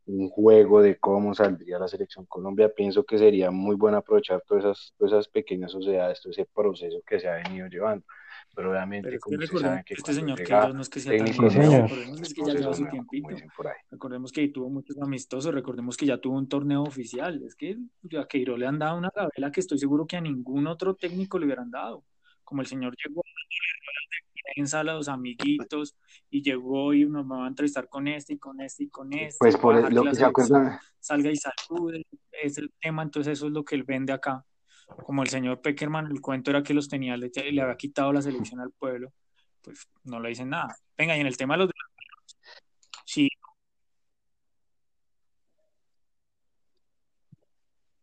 [0.06, 4.64] un juego de cómo saldría la selección Colombia, pienso que sería muy bueno aprovechar todas
[4.64, 8.06] esas, todas esas pequeñas sociedades, todo ese proceso que se ha venido llevando.
[8.54, 12.32] Pero obviamente, como se sabe que este señor que no es que sea tan recordemos
[12.32, 13.28] que ya lleva su tiempito.
[13.90, 17.42] Recordemos que tuvo muchos amistosos, recordemos que ya tuvo un torneo oficial.
[17.42, 17.76] Es que
[18.18, 21.38] a Queiroz le han dado una gabela que estoy seguro que a ningún otro técnico
[21.38, 22.04] le hubieran dado
[22.46, 23.22] como el señor llegó
[24.64, 25.96] sala los amiguitos
[26.30, 29.36] y llegó y nos va a entrevistar con este y con este y con este.
[29.38, 30.78] Pues por lo que se acuerdan.
[31.00, 34.46] Salga y salude, es el tema, entonces eso es lo que él vende acá.
[35.04, 38.22] Como el señor Peckerman, el cuento era que los tenía, le, le había quitado la
[38.22, 39.12] selección al pueblo,
[39.60, 40.76] pues no le dicen nada.
[40.96, 41.70] Venga, y en el tema de los
[43.04, 43.28] sí.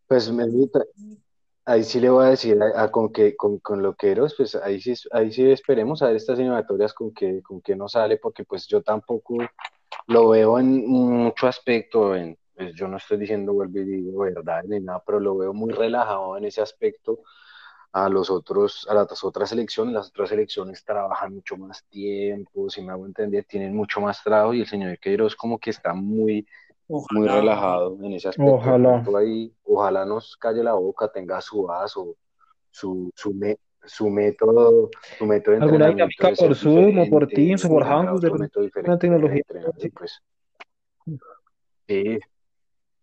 [0.07, 0.45] Pues me
[1.65, 4.93] Ahí sí le voy a decir a, con que con, con Loqueros, pues ahí sí,
[5.11, 8.67] ahí sí esperemos a ver estas eliminatorias con que, con que no sale, porque pues
[8.67, 9.37] yo tampoco
[10.07, 14.63] lo veo en mucho aspecto, en, pues yo no estoy diciendo vuelvo y digo verdad
[14.65, 17.19] ni nada, pero lo veo muy relajado en ese aspecto.
[17.93, 22.81] A los otros, a las otras selecciones, las otras selecciones trabajan mucho más tiempo, si
[22.81, 26.47] me hago entender, tienen mucho más trabajo y el señor Queiroz como que está muy
[27.11, 28.53] muy relajado en ese aspecto.
[28.53, 29.03] Ojalá.
[29.17, 32.15] Ahí, ojalá nos calle la boca, tenga su vaso,
[32.69, 33.33] su, su,
[33.85, 38.21] su método, su método de Alguna dinámica por Zoom o por Teams o por Hangout,
[38.21, 38.31] de
[38.83, 39.43] una tecnología.
[39.95, 40.21] Pues.
[41.85, 42.17] Sí.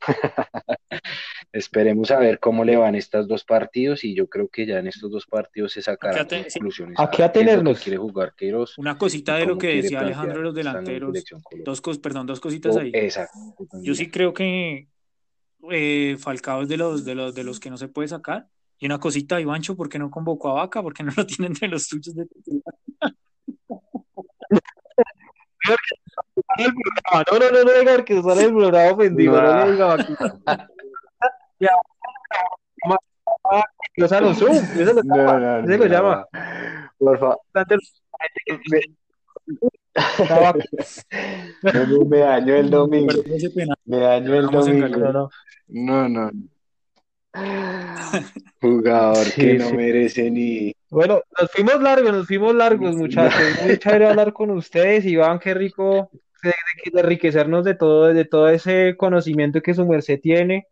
[1.53, 4.87] Esperemos a ver cómo le van estos dos partidos y yo creo que ya en
[4.87, 6.97] estos dos partidos se sacarán conclusiones.
[6.99, 7.81] Aquí a tenerlos.
[7.81, 8.35] Quiere jugar
[8.77, 11.25] Una cosita de lo que decía Alejandro de los delanteros.
[11.65, 12.93] Dos cosas, perdón, dos cositas ahí.
[12.95, 13.39] Exacto.
[13.83, 14.89] Yo sí creo que
[15.71, 18.47] eh, Falcao es de los, de los de los que no se puede sacar.
[18.79, 20.83] Y una cosita, Ivancho, ¿por qué no convocó a Vaca?
[20.83, 22.27] ¿Por qué no lo tienen entre los tuyos de
[25.69, 29.97] No, no, no, no, no, que sale el programa ofendido, no le diga
[30.47, 30.69] Ya.
[30.69, 30.80] O
[34.35, 35.39] zoom, eso lo llama.
[35.39, 36.27] No, no, no, lo llama.
[36.99, 37.39] Por favor.
[42.09, 43.15] me dañó el domingo.
[43.85, 45.31] Me dañó el domingo.
[45.69, 46.31] No, no.
[48.61, 50.75] Jugador que no merece ni.
[50.91, 53.41] Bueno, nos fuimos largos, nos fuimos largos, muchachos.
[53.65, 56.11] Muy chévere hablar con ustedes, Iván, qué rico
[56.43, 56.53] de,
[56.93, 60.67] enriquecernos de todo, de todo ese conocimiento que su merced tiene,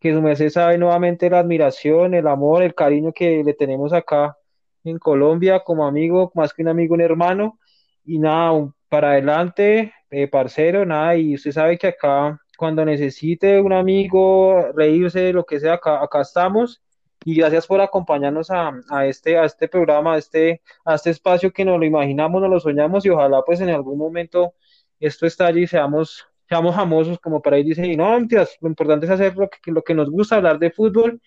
[0.00, 4.36] que su merced sabe nuevamente la admiración, el amor, el cariño que le tenemos acá
[4.84, 7.58] en Colombia como amigo, más que un amigo, un hermano.
[8.04, 13.72] Y nada, para adelante, eh, parcero, nada, y usted sabe que acá, cuando necesite un
[13.72, 16.82] amigo, reírse, lo que sea, acá, acá estamos.
[17.24, 21.52] Y gracias por acompañarnos a, a, este, a este programa, a este, a este espacio
[21.52, 24.54] que nos lo imaginamos, nos lo soñamos y ojalá pues en algún momento
[24.98, 29.06] esto estalle y seamos, seamos famosos, como para ahí dice, y no, mentiras, lo importante
[29.06, 31.20] es hacer lo que, lo que nos gusta, hablar de fútbol,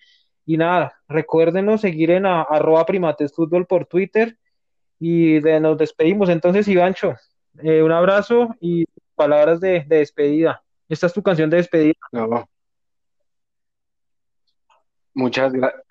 [0.44, 4.36] y nada, recuérdenos seguir en a, arroba primates fútbol por Twitter,
[5.00, 6.28] y de, nos despedimos.
[6.28, 7.14] Entonces, Ivancho,
[7.62, 10.62] eh, un abrazo y palabras de, de, despedida.
[10.90, 11.94] Esta es tu canción de despedida.
[12.12, 12.46] No.
[15.14, 15.83] Muchas gracias.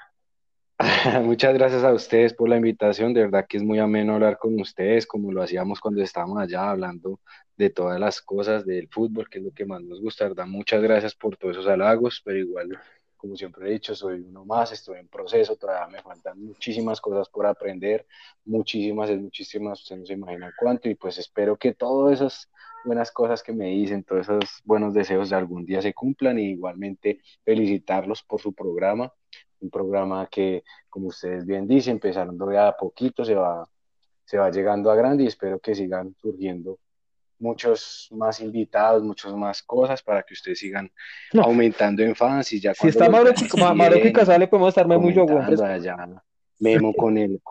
[1.23, 4.59] Muchas gracias a ustedes por la invitación, de verdad que es muy ameno hablar con
[4.59, 7.21] ustedes, como lo hacíamos cuando estábamos allá hablando
[7.55, 10.81] de todas las cosas del fútbol, que es lo que más nos gusta, verdad, muchas
[10.81, 12.77] gracias por todos esos halagos, pero igual,
[13.15, 17.29] como siempre he dicho, soy uno más, estoy en proceso, todavía me faltan muchísimas cosas
[17.29, 18.05] por aprender,
[18.43, 22.49] muchísimas, es muchísimas, ustedes no se imaginan cuánto, y pues espero que todas esas
[22.83, 26.51] buenas cosas que me dicen, todos esos buenos deseos de algún día se cumplan, y
[26.51, 29.13] igualmente felicitarlos por su programa
[29.63, 33.67] un programa que, como ustedes bien dicen, empezando de a poquito, se va,
[34.25, 36.77] se va llegando a grande y espero que sigan surgiendo
[37.39, 40.89] muchos más invitados, muchas más cosas para que ustedes sigan
[41.33, 43.31] aumentando en fans y ya si está Mauro,
[43.75, 45.13] Mauro y Casale podemos estar muy
[45.61, 45.97] allá,
[46.59, 47.41] Memo con el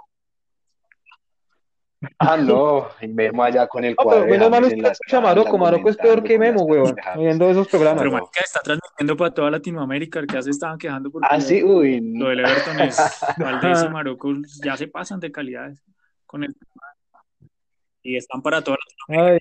[2.19, 4.27] Ah, no, y Memo allá con el cuadro.
[4.27, 8.03] menos mal usted escucha Maroco, Maroco es peor que Memo, weón, viendo esos programas.
[8.03, 11.63] Pero que está transmitiendo para toda Latinoamérica, que ya se estaban quejando por ah, sí,
[11.63, 14.33] uy, lo del Everton es Valdés y Maroco
[14.63, 15.83] ya se pasan de calidades
[16.27, 16.55] con el
[18.05, 18.79] y están para toda
[19.09, 19.41] Latinoamérica.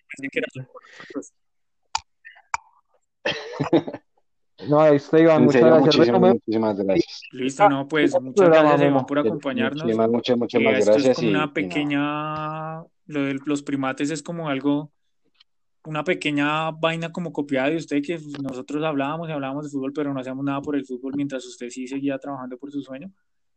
[4.67, 5.97] No, Iván, muchas gracias.
[5.97, 7.21] Muchísimas, muchísimas gracias.
[7.31, 9.83] Listo, no, pues muchas gracias, Iván, por acompañarnos.
[10.09, 11.05] Muchas, muchas, más gracias.
[11.05, 14.91] Es como una pequeña, lo de los primates es como algo,
[15.85, 20.13] una pequeña vaina como copiada de usted, que nosotros hablábamos y hablábamos de fútbol, pero
[20.13, 23.11] no hacíamos nada por el fútbol mientras usted sí seguía trabajando por su sueño.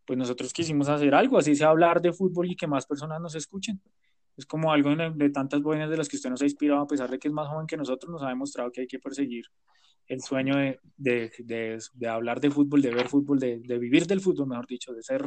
[0.06, 3.34] Pues nosotros quisimos hacer algo, así sea hablar de fútbol y que más personas nos
[3.34, 3.80] escuchen.
[4.36, 6.86] Es como algo de, de tantas buenas de las que usted nos ha inspirado, a
[6.86, 9.44] pesar de que es más joven que nosotros, nos ha demostrado que hay que perseguir
[10.08, 14.20] el sueño de, de, de, de, hablar de fútbol, de ver fútbol, de, vivir del
[14.20, 15.24] fútbol, mejor dicho, de ser,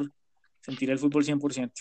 [0.61, 1.71] sentir el fútbol 100%.